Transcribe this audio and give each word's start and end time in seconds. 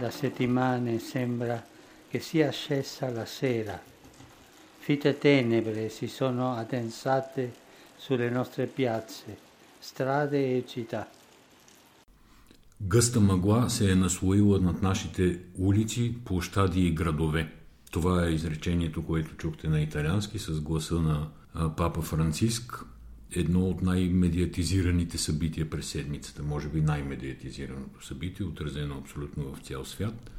da 0.00 0.10
settimane 0.10 0.98
sembra 0.98 1.62
che 2.08 2.20
sia 2.20 2.50
scesa 2.50 3.10
la 3.10 3.26
sera. 3.26 3.78
Fitte 4.78 5.18
tenebre 5.18 5.90
si 5.90 6.08
sono 6.08 6.54
addensate 6.54 7.52
sulle 7.96 8.30
nostre 8.30 8.66
piazze, 8.66 9.36
strade 9.78 10.56
e 10.56 10.64
città. 10.66 11.06
Гъста 12.82 13.20
мъгла 13.20 13.70
се 13.70 13.92
е 13.92 13.94
наслоила 13.94 14.60
над 14.60 14.82
нашите 14.82 15.38
улици, 15.58 16.14
площади 16.24 16.80
и 16.80 16.94
градове. 16.94 17.52
Това 17.90 18.26
е 18.26 18.30
изречението, 18.30 19.06
което 19.06 19.36
чухте 19.36 19.68
на 19.68 19.80
италиански 19.80 20.38
с 20.38 20.60
гласа 20.60 20.94
на 20.94 21.28
папа 21.76 22.02
Франциск. 22.02 22.84
Едно 23.36 23.68
от 23.68 23.82
най-медиатизираните 23.82 25.18
събития 25.18 25.70
през 25.70 25.86
седмицата, 25.86 26.42
може 26.42 26.68
би 26.68 26.80
най-медиатизираното 26.80 28.06
събитие, 28.06 28.46
отразено 28.46 28.98
абсолютно 28.98 29.54
в 29.54 29.58
цял 29.58 29.84
свят, 29.84 30.30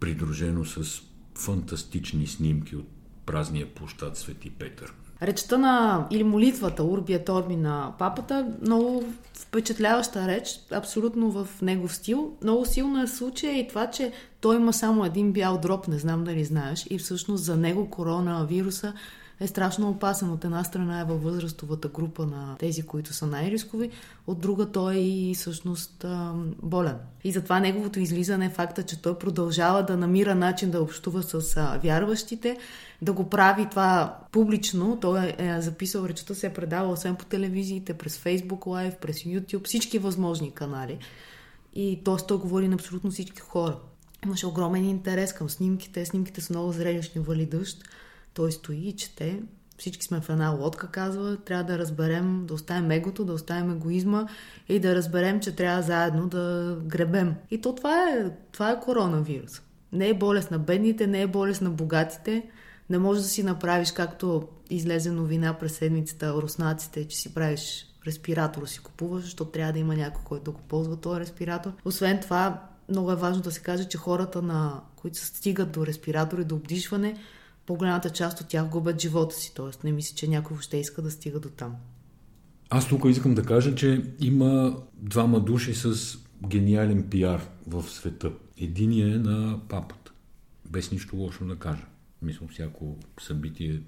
придружено 0.00 0.64
с 0.64 1.02
фантастични 1.38 2.26
снимки 2.26 2.76
от 2.76 2.88
празния 3.26 3.74
площад 3.74 4.16
Свети 4.16 4.50
Петър. 4.50 4.94
Речта 5.22 5.58
на, 5.58 6.06
или 6.10 6.24
молитвата 6.24 6.84
Урбия 6.84 7.24
Торби 7.24 7.56
на 7.56 7.92
папата, 7.98 8.52
много 8.62 9.04
впечатляваща 9.34 10.28
реч, 10.28 10.48
абсолютно 10.72 11.30
в 11.30 11.48
негов 11.62 11.94
стил. 11.94 12.36
Много 12.42 12.64
силно 12.64 13.02
е 13.02 13.06
случая 13.06 13.58
и 13.58 13.68
това, 13.68 13.90
че 13.90 14.12
той 14.40 14.56
има 14.56 14.72
само 14.72 15.04
един 15.04 15.32
бял 15.32 15.58
дроб, 15.58 15.88
не 15.88 15.98
знам 15.98 16.24
дали 16.24 16.44
знаеш, 16.44 16.86
и 16.90 16.98
всъщност 16.98 17.44
за 17.44 17.56
него 17.56 17.90
коронавируса 17.90 18.92
е 19.40 19.46
страшно 19.46 19.90
опасен. 19.90 20.30
От 20.30 20.44
една 20.44 20.64
страна 20.64 21.00
е 21.00 21.04
във 21.04 21.22
възрастовата 21.22 21.88
група 21.88 22.26
на 22.26 22.56
тези, 22.58 22.82
които 22.82 23.12
са 23.12 23.26
най-рискови, 23.26 23.90
от 24.26 24.40
друга 24.40 24.72
той 24.72 24.94
е 24.94 25.08
и 25.08 25.34
всъщност 25.34 26.04
болен. 26.62 26.96
И 27.24 27.32
затова 27.32 27.60
неговото 27.60 28.00
излизане 28.00 28.46
е 28.46 28.50
факта, 28.50 28.82
че 28.82 29.02
той 29.02 29.18
продължава 29.18 29.82
да 29.82 29.96
намира 29.96 30.34
начин 30.34 30.70
да 30.70 30.82
общува 30.82 31.22
с 31.22 31.78
вярващите, 31.82 32.58
да 33.02 33.12
го 33.12 33.28
прави 33.28 33.66
това 33.70 34.18
публично. 34.32 34.98
Той 35.00 35.34
е 35.38 35.60
записал 35.60 36.04
речта, 36.04 36.34
се 36.34 36.46
е 36.46 36.52
предавал 36.52 36.92
освен 36.92 37.16
по 37.16 37.24
телевизиите, 37.24 37.94
през 37.94 38.18
Facebook 38.18 38.58
Live, 38.58 38.98
през 38.98 39.16
YouTube, 39.16 39.66
всички 39.66 39.98
възможни 39.98 40.50
канали. 40.50 40.98
И 41.74 42.00
т.е. 42.04 42.26
той 42.28 42.38
говори 42.38 42.68
на 42.68 42.74
абсолютно 42.74 43.10
всички 43.10 43.40
хора. 43.40 43.76
Имаше 44.24 44.46
огромен 44.46 44.84
интерес 44.84 45.32
към 45.32 45.50
снимките. 45.50 46.06
Снимките 46.06 46.40
са 46.40 46.52
много 46.52 46.72
зрелищни, 46.72 47.20
вали 47.20 47.46
дъжд. 47.46 47.82
Той 48.34 48.52
стои 48.52 48.76
и 48.76 48.96
чете. 48.96 49.42
Всички 49.78 50.04
сме 50.04 50.20
в 50.20 50.28
една 50.28 50.48
лодка, 50.48 50.86
казва. 50.86 51.36
Трябва 51.36 51.64
да 51.64 51.78
разберем, 51.78 52.46
да 52.46 52.54
оставим 52.54 52.90
егото, 52.90 53.24
да 53.24 53.32
оставим 53.32 53.70
егоизма 53.70 54.26
и 54.68 54.78
да 54.78 54.94
разберем, 54.94 55.40
че 55.40 55.56
трябва 55.56 55.82
заедно 55.82 56.28
да 56.28 56.76
гребем. 56.84 57.34
И 57.50 57.60
то 57.60 57.74
това 57.74 58.08
е, 58.08 58.30
това 58.52 58.70
е 58.70 58.80
коронавирус. 58.80 59.62
Не 59.92 60.08
е 60.08 60.14
болест 60.14 60.50
на 60.50 60.58
бедните, 60.58 61.06
не 61.06 61.22
е 61.22 61.26
болест 61.26 61.62
на 61.62 61.70
богатите. 61.70 62.50
Не 62.90 62.98
можеш 62.98 63.22
да 63.22 63.28
си 63.28 63.42
направиш, 63.42 63.92
както 63.92 64.48
излезе 64.70 65.10
новина 65.10 65.58
през 65.58 65.72
седмицата, 65.72 66.32
руснаците, 66.32 67.08
че 67.08 67.16
си 67.16 67.34
правиш 67.34 67.86
респиратор, 68.06 68.66
си 68.66 68.78
купуваш, 68.78 69.22
защото 69.22 69.50
трябва 69.50 69.72
да 69.72 69.78
има 69.78 69.96
някой, 69.96 70.22
който 70.24 70.44
да 70.44 70.50
го 70.50 70.60
ползва 70.60 70.96
този 70.96 71.20
респиратор. 71.20 71.72
Освен 71.84 72.20
това, 72.20 72.62
много 72.88 73.12
е 73.12 73.16
важно 73.16 73.42
да 73.42 73.50
се 73.50 73.60
каже, 73.60 73.84
че 73.84 73.98
хората, 73.98 74.42
на, 74.42 74.80
които 74.96 75.18
стигат 75.18 75.72
до 75.72 75.86
респиратори, 75.86 76.44
до 76.44 76.54
обдишване, 76.54 77.16
по-голямата 77.70 78.10
част 78.10 78.40
от 78.40 78.48
тях 78.48 78.68
губят 78.68 79.00
живота 79.00 79.34
си. 79.34 79.52
Тоест, 79.54 79.84
не 79.84 79.92
мисля, 79.92 80.16
че 80.16 80.28
някой 80.28 80.54
въобще 80.54 80.76
иска 80.76 81.02
да 81.02 81.10
стига 81.10 81.40
до 81.40 81.48
там. 81.48 81.76
Аз 82.70 82.88
тук 82.88 83.04
искам 83.08 83.34
да 83.34 83.42
кажа, 83.42 83.74
че 83.74 84.04
има 84.20 84.82
двама 84.94 85.40
души 85.40 85.74
с 85.74 86.18
гениален 86.48 87.02
пиар 87.10 87.48
в 87.66 87.82
света. 87.82 88.32
Единият 88.56 89.14
е 89.14 89.28
на 89.28 89.60
папата. 89.68 90.12
Без 90.70 90.92
нищо 90.92 91.16
лошо 91.16 91.44
да 91.44 91.56
кажа. 91.56 91.86
Мисля, 92.22 92.46
всяко 92.52 92.96
събитие 93.20 93.82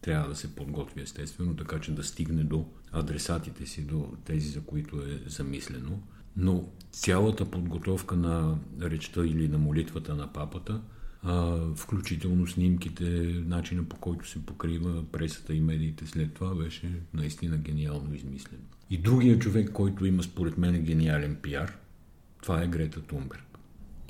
трябва 0.00 0.28
да 0.28 0.36
се 0.36 0.54
подготви 0.54 1.02
естествено, 1.02 1.56
така 1.56 1.80
че 1.80 1.94
да 1.94 2.04
стигне 2.04 2.44
до 2.44 2.66
адресатите 2.92 3.66
си, 3.66 3.82
до 3.82 4.12
тези, 4.24 4.48
за 4.48 4.60
които 4.60 4.96
е 4.96 5.20
замислено. 5.26 6.02
Но 6.36 6.68
цялата 6.92 7.44
подготовка 7.44 8.16
на 8.16 8.58
речта 8.80 9.26
или 9.26 9.48
на 9.48 9.58
молитвата 9.58 10.14
на 10.14 10.32
папата– 10.32 10.80
включително 11.76 12.46
снимките, 12.46 13.04
начина 13.46 13.84
по 13.84 13.96
който 13.96 14.28
се 14.28 14.46
покрива 14.46 15.02
пресата 15.12 15.54
и 15.54 15.60
медиите 15.60 16.06
след 16.06 16.32
това 16.32 16.54
беше 16.54 16.92
наистина 17.14 17.56
гениално 17.56 18.14
измислено. 18.14 18.62
И 18.90 18.98
другия 18.98 19.38
човек, 19.38 19.70
който 19.72 20.06
има 20.06 20.22
според 20.22 20.58
мен 20.58 20.82
гениален 20.82 21.36
пиар, 21.42 21.76
това 22.42 22.62
е 22.62 22.66
Грета 22.66 23.00
Тунберг. 23.00 23.44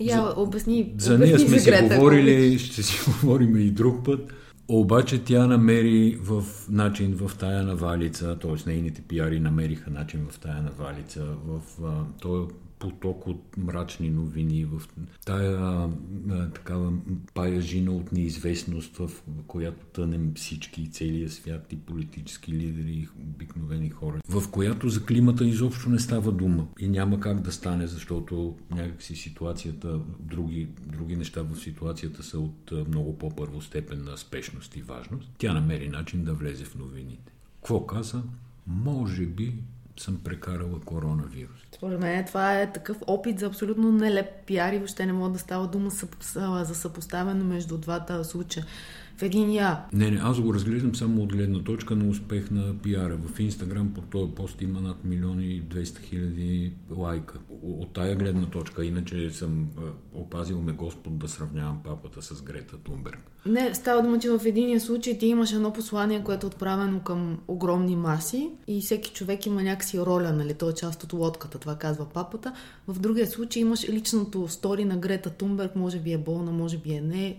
Я, 0.01 0.17
за, 0.17 0.35
обясни, 0.37 0.95
за 0.99 1.19
нея 1.19 1.39
сме 1.39 1.59
си 1.59 1.71
Грета, 1.71 1.97
говорили, 1.97 2.59
ще 2.59 2.83
си 2.83 3.11
говорим 3.11 3.57
и 3.57 3.71
друг 3.71 4.05
път. 4.05 4.35
Обаче 4.69 5.25
тя 5.25 5.47
намери 5.47 6.19
в 6.21 6.45
начин 6.71 7.15
в 7.15 7.31
тая 7.39 7.63
навалица, 7.63 8.39
т.е. 8.39 8.71
нейните 8.71 9.03
пиари 9.03 9.41
намериха 9.41 9.91
начин 9.91 10.27
в 10.31 10.39
тая 10.39 10.63
навалица, 10.63 11.25
в 11.47 11.61
а, 11.85 12.05
този 12.21 12.53
поток 12.85 13.27
от 13.27 13.57
мрачни 13.57 14.11
новини, 14.11 14.65
в 14.65 14.83
тая 15.25 15.59
а, 15.61 15.91
такава 16.55 16.93
паяжина 17.35 17.93
от 17.93 18.13
неизвестност, 18.13 18.97
в 18.97 19.11
която 19.47 19.87
тънем 19.87 20.33
всички 20.37 20.91
целия 20.91 21.31
свят 21.31 21.73
и 21.73 21.77
политически 21.77 22.53
лидери 22.53 22.93
и 22.93 23.09
обикновени 23.23 23.91
хора, 23.91 24.21
в 24.29 24.51
която 24.51 24.89
за 24.89 25.05
климата 25.05 25.45
изобщо 25.45 25.91
не 25.91 25.99
става 25.99 26.33
дума 26.33 26.67
и 26.79 26.89
няма 26.89 27.21
как 27.21 27.41
да 27.41 27.53
стане, 27.53 27.87
защото 27.87 28.57
някакси 28.71 29.17
ситуацията, 29.17 30.01
други, 30.21 30.69
други 30.87 31.17
неща 31.17 31.43
в 31.43 31.57
ситуацията 31.57 32.23
са 32.23 32.39
от 32.39 32.73
много 32.89 33.19
по-първостепенна 33.19 34.19
спешност 34.19 34.77
и 34.77 34.83
важност. 34.83 35.31
Тя 35.39 35.53
намери 35.53 35.89
начин 35.89 36.25
да 36.25 36.35
влезе 36.35 36.65
в 36.65 36.75
новините. 36.75 37.33
Какво 37.55 37.87
каза? 37.87 38.23
Може 38.67 39.27
би 39.27 39.55
съм 40.01 40.21
прекарала 40.25 40.81
коронавирус. 40.81 41.59
Според 41.75 42.01
мен 42.01 42.25
това 42.25 42.61
е 42.61 42.73
такъв 42.73 42.97
опит 43.07 43.39
за 43.39 43.47
абсолютно 43.47 43.93
нелеп 43.93 44.27
пиар 44.47 44.73
и 44.73 44.79
въобще 44.79 45.07
не 45.07 45.13
мога 45.13 45.31
да 45.31 45.39
става 45.39 45.67
дума 45.67 45.91
за 46.65 46.75
съпоставяне 46.75 47.45
между 47.45 47.79
двата 47.79 48.25
случая 48.25 48.67
в 49.17 49.23
един 49.23 49.53
я. 49.53 49.85
Не, 49.93 50.11
не, 50.11 50.21
аз 50.23 50.41
го 50.41 50.55
разглеждам 50.55 50.95
само 50.95 51.23
от 51.23 51.33
гледна 51.33 51.63
точка 51.63 51.97
на 51.97 52.09
успех 52.09 52.51
на 52.51 52.79
пиара. 52.79 53.17
В 53.17 53.41
Инстаграм 53.41 53.95
по 53.95 54.01
този 54.01 54.33
пост 54.33 54.63
има 54.63 54.81
над 54.81 55.05
милиони 55.05 55.47
и 55.47 55.63
200 55.63 55.99
хиляди 55.99 56.73
лайка. 56.91 57.39
От 57.63 57.93
тая 57.93 58.17
гледна 58.17 58.47
точка, 58.47 58.85
иначе 58.85 59.31
съм 59.31 59.69
опазил 60.15 60.61
ме 60.61 60.73
Господ 60.73 61.19
да 61.19 61.29
сравнявам 61.29 61.81
папата 61.85 62.23
с 62.23 62.43
Грета 62.43 62.77
Тунберг. 62.77 63.19
Не, 63.47 63.75
става 63.75 64.03
дума, 64.03 64.19
че 64.19 64.31
в 64.31 64.41
единия 64.47 64.81
случай 64.81 65.19
ти 65.19 65.27
имаш 65.27 65.53
едно 65.53 65.73
послание, 65.73 66.25
което 66.25 66.47
е 66.47 66.49
отправено 66.49 67.01
към 67.01 67.39
огромни 67.49 67.97
маси 67.97 68.51
и 68.67 68.81
всеки 68.81 69.11
човек 69.11 69.47
има 69.47 69.63
някакси 69.63 70.01
роля, 70.01 70.33
нали? 70.33 70.55
Той 70.55 70.71
е 70.71 70.75
част 70.75 71.05
от 71.05 71.13
лодката, 71.13 71.59
това 71.59 71.77
казва 71.77 72.07
папата. 72.15 72.53
В 72.89 73.01
другия 73.01 73.27
случай 73.27 73.63
имаш 73.63 73.89
личното 73.89 74.49
стори 74.49 74.85
на 74.85 74.97
Грета 74.97 75.31
Тунберг, 75.31 75.77
може 75.77 75.99
би 75.99 76.13
е 76.13 76.19
болна, 76.19 76.53
може 76.53 76.79
би 76.79 76.93
е 76.93 77.01
не 77.01 77.37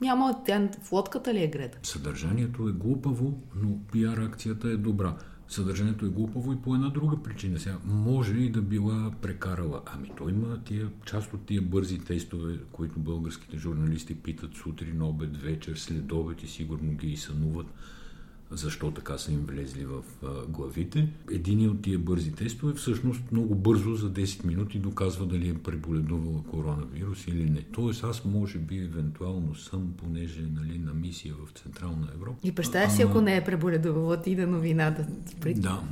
няма, 0.00 0.42
тя 0.46 0.68
в 0.82 0.92
лодката 0.92 1.34
ли 1.34 1.42
е 1.42 1.46
Грета? 1.46 1.78
Съдържанието 1.82 2.68
е 2.68 2.72
глупаво, 2.72 3.42
но 3.62 3.78
пиар 3.92 4.18
акцията 4.18 4.68
е 4.68 4.76
добра. 4.76 5.16
Съдържанието 5.48 6.06
е 6.06 6.08
глупаво 6.08 6.52
и 6.52 6.56
по 6.56 6.74
една 6.74 6.88
друга 6.88 7.22
причина. 7.22 7.58
Сега 7.58 7.76
може 7.84 8.36
и 8.36 8.50
да 8.50 8.62
била 8.62 9.12
прекарала. 9.22 9.82
Ами 9.86 10.12
той 10.16 10.30
има 10.32 10.64
тия, 10.64 10.90
част 11.04 11.34
от 11.34 11.46
тия 11.46 11.62
бързи 11.62 11.98
тестове, 11.98 12.58
които 12.72 12.98
българските 12.98 13.58
журналисти 13.58 14.14
питат 14.14 14.54
сутрин, 14.54 15.02
обед, 15.02 15.36
вечер, 15.36 15.76
след 15.76 16.12
обед 16.12 16.42
и 16.42 16.46
сигурно 16.48 16.92
ги 16.92 17.06
и 17.06 17.16
сънуват 17.16 17.66
защо 18.50 18.90
така 18.90 19.18
са 19.18 19.32
им 19.32 19.44
влезли 19.48 19.84
в 19.84 20.02
главите. 20.48 21.08
Един 21.32 21.70
от 21.70 21.82
тия 21.82 21.98
бързи 21.98 22.32
тестове 22.32 22.74
всъщност 22.74 23.22
много 23.32 23.54
бързо 23.54 23.94
за 23.94 24.12
10 24.12 24.44
минути 24.44 24.78
доказва 24.78 25.26
дали 25.26 25.48
е 25.48 25.54
преболедувала 25.54 26.42
коронавирус 26.50 27.26
или 27.26 27.50
не. 27.50 27.62
Тоест 27.62 28.04
аз 28.04 28.24
може 28.24 28.58
би 28.58 28.78
евентуално 28.78 29.54
съм, 29.54 29.94
понеже 29.96 30.42
нали, 30.42 30.78
на 30.78 30.94
мисия 30.94 31.34
в 31.34 31.60
Централна 31.60 32.08
Европа. 32.14 32.38
И 32.42 32.52
представяш 32.52 32.92
си, 32.92 33.02
ако 33.02 33.20
не 33.20 33.36
е 33.36 33.44
преболедувала 33.44 34.22
ти 34.22 34.36
да 34.36 34.46
новината. 34.46 35.06
Да, 35.56 35.82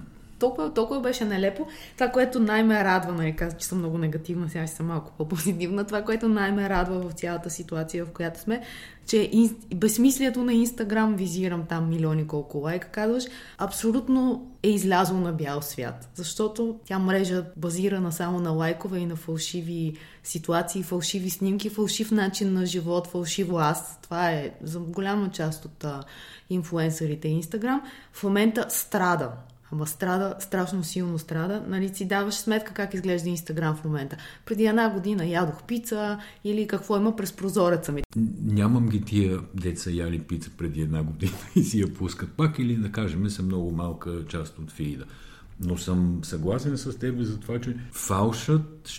толкова, 0.45 0.75
толкова 0.75 1.01
беше 1.01 1.25
нелепо. 1.25 1.67
Това, 1.95 2.09
което 2.09 2.41
най-ме 2.41 2.85
радва, 2.85 3.13
нали, 3.13 3.37
каза, 3.37 3.57
че 3.57 3.67
съм 3.67 3.79
много 3.79 3.99
негативна, 3.99 4.49
сега 4.49 4.67
ще 4.67 4.77
съм 4.77 4.87
малко 4.87 5.13
по-позитивна, 5.19 5.85
това, 5.85 6.03
което 6.03 6.29
най-ме 6.29 6.69
радва 6.69 7.01
в 7.01 7.13
цялата 7.13 7.51
ситуация, 7.51 8.05
в 8.05 8.11
която 8.11 8.41
сме, 8.41 8.63
че 9.07 9.29
ин... 9.33 9.57
безсмислието 9.75 10.43
на 10.43 10.53
Инстаграм, 10.53 11.17
визирам 11.17 11.67
там 11.69 11.89
милиони 11.89 12.27
колко 12.27 12.59
лайка, 12.59 12.89
казваш, 12.89 13.25
абсолютно 13.59 14.51
е 14.63 14.69
излязло 14.69 15.19
на 15.19 15.33
бял 15.33 15.63
свят. 15.63 16.09
Защото 16.15 16.77
тя 16.85 16.99
мрежа 16.99 17.45
базирана 17.57 18.13
само 18.13 18.41
на 18.41 18.51
лайкове 18.51 18.99
и 18.99 19.07
на 19.07 19.17
фалшиви 19.17 19.97
ситуации, 20.23 20.83
фалшиви 20.83 21.31
снимки, 21.31 21.71
фалшив 21.71 22.11
начин 22.11 22.53
на 22.53 22.67
живот, 22.67 23.07
фалшиво 23.07 23.59
аз. 23.59 23.99
Това 24.03 24.31
е 24.31 24.51
за 24.63 24.79
голяма 24.79 25.31
част 25.31 25.65
от 25.65 25.85
а, 25.85 26.03
инфуенсърите 26.51 27.29
Инстаграм. 27.29 27.83
В 28.13 28.23
момента 28.23 28.67
страда 28.69 29.31
Ама 29.73 29.87
страда, 29.87 30.35
страшно 30.41 30.85
силно 30.85 31.19
страда. 31.19 31.63
Нали 31.69 31.89
си 31.89 32.05
даваш 32.05 32.35
сметка 32.35 32.75
как 32.75 32.95
изглежда 32.95 33.29
Инстаграм 33.29 33.77
в 33.77 33.85
момента. 33.85 34.17
Преди 34.47 34.65
една 34.67 34.91
година 34.91 35.27
ядох 35.27 35.63
пица 35.63 36.19
или 36.45 36.67
какво 36.67 36.97
има 36.97 37.17
през 37.17 37.33
прозореца 37.33 37.93
ми. 37.93 38.03
Нямам 38.45 38.89
ги 38.89 39.05
тия 39.05 39.41
деца 39.55 39.91
яли 39.91 40.19
пица 40.19 40.51
преди 40.59 40.81
една 40.81 41.03
година 41.03 41.33
и 41.57 41.63
си 41.63 41.81
я 41.81 41.95
пускат 41.95 42.33
пак 42.33 42.59
или 42.59 42.77
да 42.77 42.93
кажем 42.93 43.31
са 43.31 43.43
много 43.43 43.71
малка 43.71 44.27
част 44.29 44.59
от 44.59 44.71
фиида. 44.71 45.05
Но 45.61 45.79
съм 45.79 46.21
съгласен 46.23 46.79
с 46.79 46.99
теб 46.99 47.21
за 47.21 47.41
това, 47.41 47.61
че 47.61 47.77
фалшът 47.93 48.91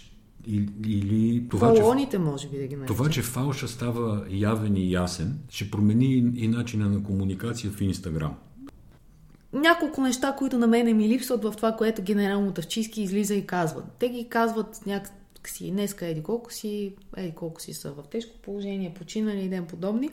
или 0.47 1.47
това, 1.49 1.73
Балоните, 1.73 2.11
че, 2.11 2.19
може 2.19 2.49
би 2.49 2.57
да 2.57 2.67
ги 2.67 2.77
Това, 2.87 3.09
че 3.09 3.21
фалша 3.21 3.67
става 3.67 4.25
явен 4.29 4.75
и 4.77 4.91
ясен, 4.91 5.39
ще 5.49 5.71
промени 5.71 6.31
и 6.35 6.47
начина 6.47 6.89
на 6.89 7.03
комуникация 7.03 7.71
в 7.71 7.81
Инстаграм. 7.81 8.35
Няколко 9.55 10.01
неща, 10.01 10.35
които 10.37 10.57
на 10.57 10.67
мене 10.67 10.93
ми 10.93 11.09
липсват 11.09 11.43
в 11.43 11.53
това, 11.55 11.71
което 11.71 12.01
генерално 12.01 12.51
Тавчийски 12.51 13.01
излиза 13.01 13.35
и 13.35 13.47
казват. 13.47 13.85
Те 13.99 14.09
ги 14.09 14.29
казват 14.29 14.81
някакси, 14.85 15.71
днеска 15.71 16.05
еди 16.05 16.23
колко 16.23 16.53
си, 16.53 16.93
еди 17.17 17.31
колко 17.31 17.61
си 17.61 17.73
са 17.73 17.91
в 17.91 18.03
тежко 18.11 18.37
положение, 18.41 18.93
починали 18.93 19.41
и 19.41 19.49
ден 19.49 19.65
подобни. 19.65 20.09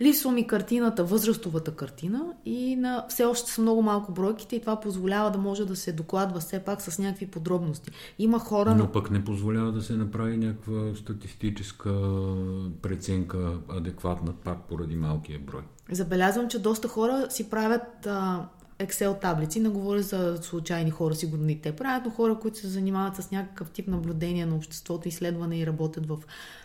Липсва 0.00 0.32
ми 0.32 0.46
картината, 0.46 1.04
възрастовата 1.04 1.76
картина 1.76 2.24
и 2.44 2.76
на 2.76 3.06
все 3.08 3.24
още 3.24 3.50
са 3.50 3.62
много 3.62 3.82
малко 3.82 4.12
бройките 4.12 4.56
и 4.56 4.60
това 4.60 4.80
позволява 4.80 5.30
да 5.30 5.38
може 5.38 5.64
да 5.64 5.76
се 5.76 5.92
докладва 5.92 6.40
все 6.40 6.58
пак 6.58 6.82
с 6.82 6.98
някакви 6.98 7.26
подробности. 7.26 7.90
Има 8.18 8.38
хора... 8.38 8.74
Но 8.74 8.92
пък 8.92 9.10
не 9.10 9.24
позволява 9.24 9.72
да 9.72 9.82
се 9.82 9.92
направи 9.92 10.36
някаква 10.36 10.94
статистическа 10.96 11.92
преценка 12.82 13.52
адекватна 13.68 14.32
пак 14.32 14.58
поради 14.68 14.96
малкия 14.96 15.38
брой. 15.38 15.62
Забелязвам, 15.92 16.48
че 16.48 16.58
доста 16.58 16.88
хора 16.88 17.26
си 17.30 17.50
правят 17.50 18.06
а, 18.06 18.48
Excel 18.80 19.20
таблици, 19.20 19.60
не 19.60 19.68
говоря 19.68 20.02
за 20.02 20.38
случайни 20.42 20.90
хора, 20.90 21.14
сигурно 21.14 21.48
и 21.48 21.60
те 21.60 21.76
правят, 21.76 22.04
но 22.04 22.10
хора, 22.10 22.38
които 22.38 22.58
се 22.58 22.68
занимават 22.68 23.16
с 23.16 23.30
някакъв 23.30 23.70
тип 23.70 23.88
наблюдение 23.88 24.46
на 24.46 24.56
обществото, 24.56 25.08
изследване 25.08 25.58
и 25.58 25.66
работят 25.66 26.06
в 26.06 26.18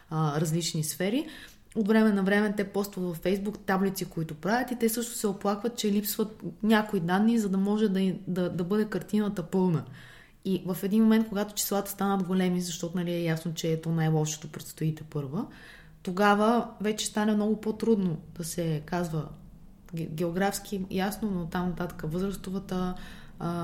а, 0.09 0.41
различни 0.41 0.83
сфери 0.83 1.27
от 1.75 1.87
време 1.87 2.11
на 2.11 2.23
време 2.23 2.53
те 2.57 2.63
постват 2.63 3.05
във 3.05 3.17
Фейсбук 3.17 3.59
таблици, 3.59 4.05
които 4.05 4.35
правят 4.35 4.71
и 4.71 4.75
те 4.75 4.89
също 4.89 5.13
се 5.13 5.27
оплакват, 5.27 5.77
че 5.77 5.91
липсват 5.91 6.43
някои 6.63 6.99
данни, 6.99 7.39
за 7.39 7.49
да 7.49 7.57
може 7.57 7.89
да, 7.89 8.13
да, 8.27 8.49
да 8.49 8.63
бъде 8.63 8.85
картината 8.85 9.43
пълна. 9.43 9.85
И 10.45 10.63
в 10.65 10.77
един 10.83 11.03
момент, 11.03 11.29
когато 11.29 11.53
числата 11.53 11.91
станат 11.91 12.27
големи, 12.27 12.61
защото 12.61 12.97
нали, 12.97 13.11
е 13.11 13.23
ясно, 13.23 13.53
че 13.53 13.71
ето 13.71 13.89
най-лошото 13.89 14.47
предстоите 14.47 15.03
първа, 15.03 15.45
тогава 16.03 16.67
вече 16.81 17.05
стане 17.05 17.35
много 17.35 17.61
по-трудно 17.61 18.17
да 18.37 18.43
се 18.43 18.81
казва 18.85 19.27
географски 19.95 20.85
ясно, 20.91 21.31
но 21.31 21.45
там 21.45 21.69
нататък 21.69 22.03
възрастовата 22.05 22.95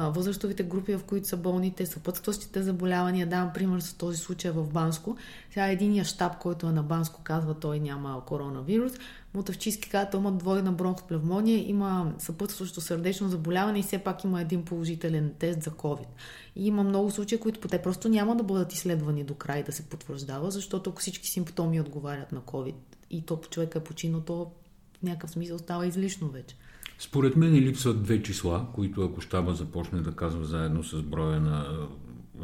възрастовите 0.09 0.63
групи, 0.63 0.95
в 0.95 1.03
които 1.03 1.27
са 1.27 1.37
болните, 1.37 1.85
съпътстващите 1.85 2.63
заболявания. 2.63 3.27
Давам 3.27 3.53
пример 3.53 3.79
с 3.79 3.93
този 3.93 4.17
случай 4.17 4.51
в 4.51 4.67
Банско. 4.67 5.17
Сега 5.49 5.67
единия 5.67 6.05
щаб, 6.05 6.37
който 6.37 6.67
е 6.67 6.71
на 6.71 6.83
Банско, 6.83 7.21
казва, 7.23 7.53
той 7.53 7.79
няма 7.79 8.25
коронавирус. 8.25 8.91
Мотавчийски 9.33 9.89
казва, 9.89 10.19
има 10.19 10.31
двойна 10.31 10.71
бронхоплевмония, 10.71 11.69
има 11.69 12.13
съпътстващо 12.17 12.81
сърдечно 12.81 13.29
заболяване 13.29 13.79
и 13.79 13.83
все 13.83 13.97
пак 13.97 14.23
има 14.23 14.41
един 14.41 14.65
положителен 14.65 15.33
тест 15.39 15.63
за 15.63 15.71
COVID. 15.71 16.07
И 16.55 16.67
има 16.67 16.83
много 16.83 17.11
случаи, 17.11 17.39
които 17.39 17.67
те 17.67 17.81
просто 17.81 18.09
няма 18.09 18.35
да 18.35 18.43
бъдат 18.43 18.73
изследвани 18.73 19.23
до 19.23 19.33
край 19.33 19.63
да 19.63 19.71
се 19.71 19.83
потвърждава, 19.83 20.51
защото 20.51 20.89
ако 20.89 20.99
всички 20.99 21.27
симптоми 21.27 21.81
отговарят 21.81 22.31
на 22.31 22.41
COVID 22.41 22.75
и 23.09 23.21
то 23.21 23.41
човека 23.49 23.79
е 23.79 23.83
починал, 23.83 24.21
то 24.21 24.51
някакъв 25.03 25.31
смисъл 25.31 25.59
става 25.59 25.87
излишно 25.87 26.29
вече. 26.29 26.55
Според 26.99 27.35
мен 27.35 27.53
липсват 27.53 28.03
две 28.03 28.23
числа, 28.23 28.67
които 28.73 29.03
ако 29.03 29.21
щаба 29.21 29.53
започне 29.53 30.01
да 30.01 30.11
казва 30.11 30.45
заедно 30.45 30.83
с 30.83 31.03
броя 31.03 31.39
на 31.39 31.87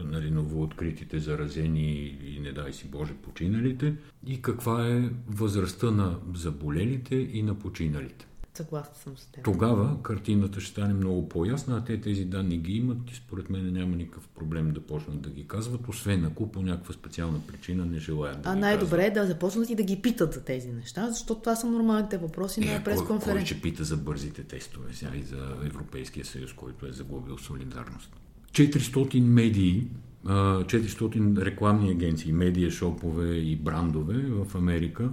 нали, 0.04 0.32
новооткритите 0.32 1.20
заразени 1.20 2.18
и 2.26 2.40
не 2.40 2.52
дай 2.52 2.74
си 2.74 2.88
Боже 2.88 3.14
починалите 3.14 3.96
и 4.26 4.42
каква 4.42 4.88
е 4.88 5.10
възрастта 5.28 5.92
на 5.92 6.20
заболелите 6.34 7.16
и 7.16 7.44
на 7.44 7.60
починалите. 7.60 8.27
Съгласна 8.58 8.96
съм 8.96 9.18
с 9.18 9.26
теб. 9.26 9.44
Тогава 9.44 10.04
картината 10.04 10.62
ще 10.62 10.72
стане 10.72 10.94
много 10.94 11.30
по-ясна, 11.30 11.78
а 11.78 11.84
те 11.84 12.02
тези 12.02 12.26
данни 12.26 12.58
ги 12.58 12.74
имат 12.74 13.12
и 13.12 13.16
според 13.16 13.50
мен 13.50 13.74
няма 13.74 13.96
никакъв 13.96 14.28
проблем 14.28 14.72
да 14.72 14.82
почнат 14.82 15.22
да 15.22 15.30
ги 15.30 15.48
казват, 15.48 15.88
освен 15.88 16.26
ако 16.26 16.52
по 16.52 16.62
някаква 16.62 16.94
специална 16.94 17.40
причина 17.48 17.86
не 17.86 18.00
желаят 18.00 18.42
да 18.42 18.50
А 18.50 18.56
най-добре 18.56 19.06
е 19.06 19.12
да 19.12 19.26
започнат 19.26 19.70
и 19.70 19.76
да 19.76 19.84
ги 19.84 20.02
питат 20.02 20.34
за 20.34 20.44
тези 20.44 20.72
неща, 20.72 21.10
защото 21.10 21.42
това 21.42 21.56
са 21.56 21.68
нормалните 21.68 22.18
въпроси 22.18 22.68
е, 22.68 22.74
на 22.74 22.84
пресконференция. 22.84 23.26
Кой, 23.26 23.40
кой 23.40 23.46
ще 23.46 23.62
пита 23.62 23.84
за 23.84 23.98
бързите 23.98 24.44
тестове 24.44 24.94
сега 24.94 25.12
и 25.16 25.24
за 25.24 25.56
Европейския 25.66 26.26
съюз, 26.26 26.54
който 26.54 26.86
е 26.86 26.92
загубил 26.92 27.38
солидарност? 27.38 28.16
400 28.52 29.22
медии 29.22 29.88
400 30.26 31.46
рекламни 31.46 31.92
агенции, 31.92 32.32
медия, 32.32 32.72
шопове 32.72 33.36
и 33.36 33.56
брандове 33.56 34.14
в 34.14 34.56
Америка 34.56 35.10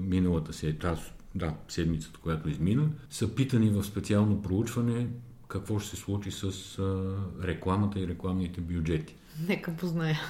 миналата 0.00 0.52
се 0.52 0.72
тази 0.72 1.02
да, 1.36 1.54
седмицата, 1.68 2.18
която 2.22 2.48
измина, 2.48 2.88
са 3.10 3.34
питани 3.34 3.70
в 3.70 3.84
специално 3.84 4.42
проучване 4.42 5.06
какво 5.48 5.78
ще 5.78 5.90
се 5.90 5.96
случи 5.96 6.30
с 6.30 6.44
а, 6.78 7.14
рекламата 7.46 8.00
и 8.00 8.08
рекламните 8.08 8.60
бюджети. 8.60 9.14
Нека 9.48 9.76
позная. 9.76 10.20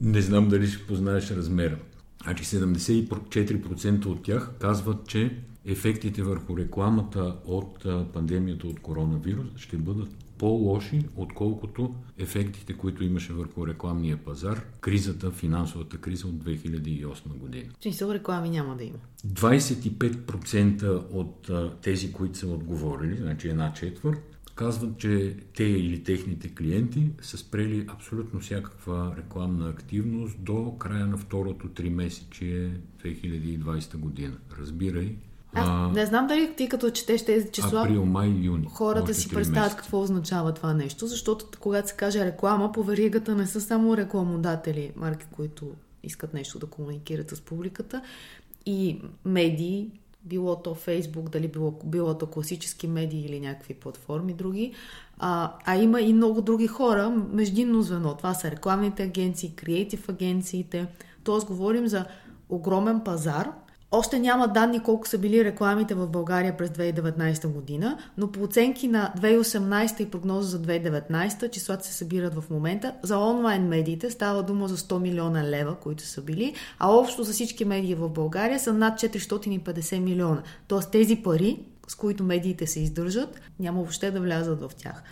Не 0.00 0.20
знам 0.20 0.48
дали 0.48 0.66
ще 0.66 0.86
познаеш 0.86 1.30
размера. 1.30 1.78
Значи 2.22 2.44
74% 2.44 4.06
от 4.06 4.22
тях 4.22 4.50
казват, 4.60 5.08
че 5.08 5.38
ефектите 5.64 6.22
върху 6.22 6.56
рекламата 6.56 7.36
от 7.44 7.86
пандемията 8.12 8.66
от 8.66 8.80
коронавирус 8.80 9.46
ще 9.56 9.76
бъдат 9.76 10.25
по-лоши, 10.38 11.02
отколкото 11.16 11.94
ефектите, 12.18 12.72
които 12.72 13.04
имаше 13.04 13.32
върху 13.32 13.66
рекламния 13.66 14.16
пазар, 14.16 14.64
кризата, 14.80 15.30
финансовата 15.30 15.98
криза 15.98 16.26
от 16.26 16.34
2008 16.34 17.28
година. 17.28 17.72
Смисъл 17.82 18.12
реклами 18.12 18.50
няма 18.50 18.76
да 18.76 18.84
има. 18.84 18.98
25% 19.26 21.04
от 21.10 21.50
а, 21.50 21.72
тези, 21.82 22.12
които 22.12 22.38
са 22.38 22.46
отговорили, 22.46 23.16
значи 23.16 23.48
една 23.48 23.72
четвърт, 23.72 24.36
казват, 24.54 24.98
че 24.98 25.36
те 25.54 25.64
или 25.64 26.02
техните 26.02 26.54
клиенти 26.54 27.10
са 27.22 27.38
спрели 27.38 27.86
абсолютно 27.88 28.40
всякаква 28.40 29.14
рекламна 29.18 29.68
активност 29.68 30.36
до 30.40 30.76
края 30.78 31.06
на 31.06 31.16
второто 31.16 31.68
три 31.68 31.90
месече 31.90 32.70
2020 33.04 33.96
година. 33.96 34.36
Разбирай, 34.60 35.16
аз 35.56 35.94
не 35.94 36.06
знам 36.06 36.26
дали 36.26 36.54
ти 36.56 36.68
като 36.68 36.90
четеш 36.90 37.24
тези 37.24 37.50
числа, 37.52 37.80
април, 37.80 38.04
май, 38.04 38.28
юни, 38.28 38.68
хората 38.72 39.14
си 39.14 39.28
представят 39.28 39.62
месеца. 39.62 39.76
какво 39.76 40.00
означава 40.00 40.54
това 40.54 40.74
нещо, 40.74 41.06
защото 41.06 41.46
когато 41.60 41.88
се 41.88 41.94
каже 41.94 42.24
реклама, 42.24 42.72
по 42.72 42.82
веригата 42.82 43.34
не 43.34 43.46
са 43.46 43.60
само 43.60 43.96
рекламодатели, 43.96 44.92
марки, 44.96 45.26
които 45.36 45.66
искат 46.02 46.34
нещо 46.34 46.58
да 46.58 46.66
комуникират 46.66 47.30
с 47.30 47.40
публиката 47.40 48.02
и 48.66 49.00
медии, 49.24 49.90
било 50.26 50.56
то 50.56 50.74
Фейсбук, 50.74 51.28
дали 51.28 51.48
било, 51.48 51.78
било 51.84 52.18
то 52.18 52.26
класически 52.26 52.86
медии 52.86 53.24
или 53.26 53.40
някакви 53.40 53.74
платформи 53.74 54.34
други, 54.34 54.74
а, 55.18 55.52
а 55.64 55.76
има 55.76 56.00
и 56.00 56.12
много 56.12 56.42
други 56.42 56.66
хора, 56.66 57.10
междинно 57.32 57.82
звено. 57.82 58.14
Това 58.14 58.34
са 58.34 58.50
рекламните 58.50 59.02
агенции, 59.02 59.52
креатив 59.56 60.08
агенциите, 60.08 60.86
т.е. 61.24 61.46
говорим 61.46 61.86
за 61.86 62.04
огромен 62.48 63.00
пазар, 63.00 63.50
още 63.90 64.18
няма 64.18 64.48
данни 64.48 64.80
колко 64.80 65.08
са 65.08 65.18
били 65.18 65.44
рекламите 65.44 65.94
в 65.94 66.06
България 66.06 66.56
през 66.56 66.70
2019 66.70 67.46
година, 67.46 67.98
но 68.18 68.32
по 68.32 68.42
оценки 68.42 68.88
на 68.88 69.12
2018 69.18 70.00
и 70.00 70.10
прогноза 70.10 70.48
за 70.48 70.62
2019, 70.62 71.50
числата 71.50 71.86
се 71.86 71.92
събират 71.92 72.34
в 72.34 72.50
момента. 72.50 72.94
За 73.02 73.18
онлайн 73.18 73.62
медиите 73.62 74.10
става 74.10 74.42
дума 74.42 74.68
за 74.68 74.76
100 74.76 74.98
милиона 74.98 75.44
лева, 75.44 75.74
които 75.74 76.02
са 76.02 76.22
били, 76.22 76.54
а 76.78 76.90
общо 76.90 77.22
за 77.22 77.32
всички 77.32 77.64
медии 77.64 77.94
в 77.94 78.08
България 78.08 78.60
са 78.60 78.72
над 78.72 79.00
450 79.00 79.98
милиона. 79.98 80.42
Тоест 80.68 80.90
тези 80.90 81.16
пари, 81.16 81.64
с 81.88 81.94
които 81.94 82.24
медиите 82.24 82.66
се 82.66 82.80
издържат, 82.80 83.40
няма 83.60 83.76
въобще 83.76 84.10
да 84.10 84.20
влязат 84.20 84.60
в 84.60 84.70
тях. 84.76 85.02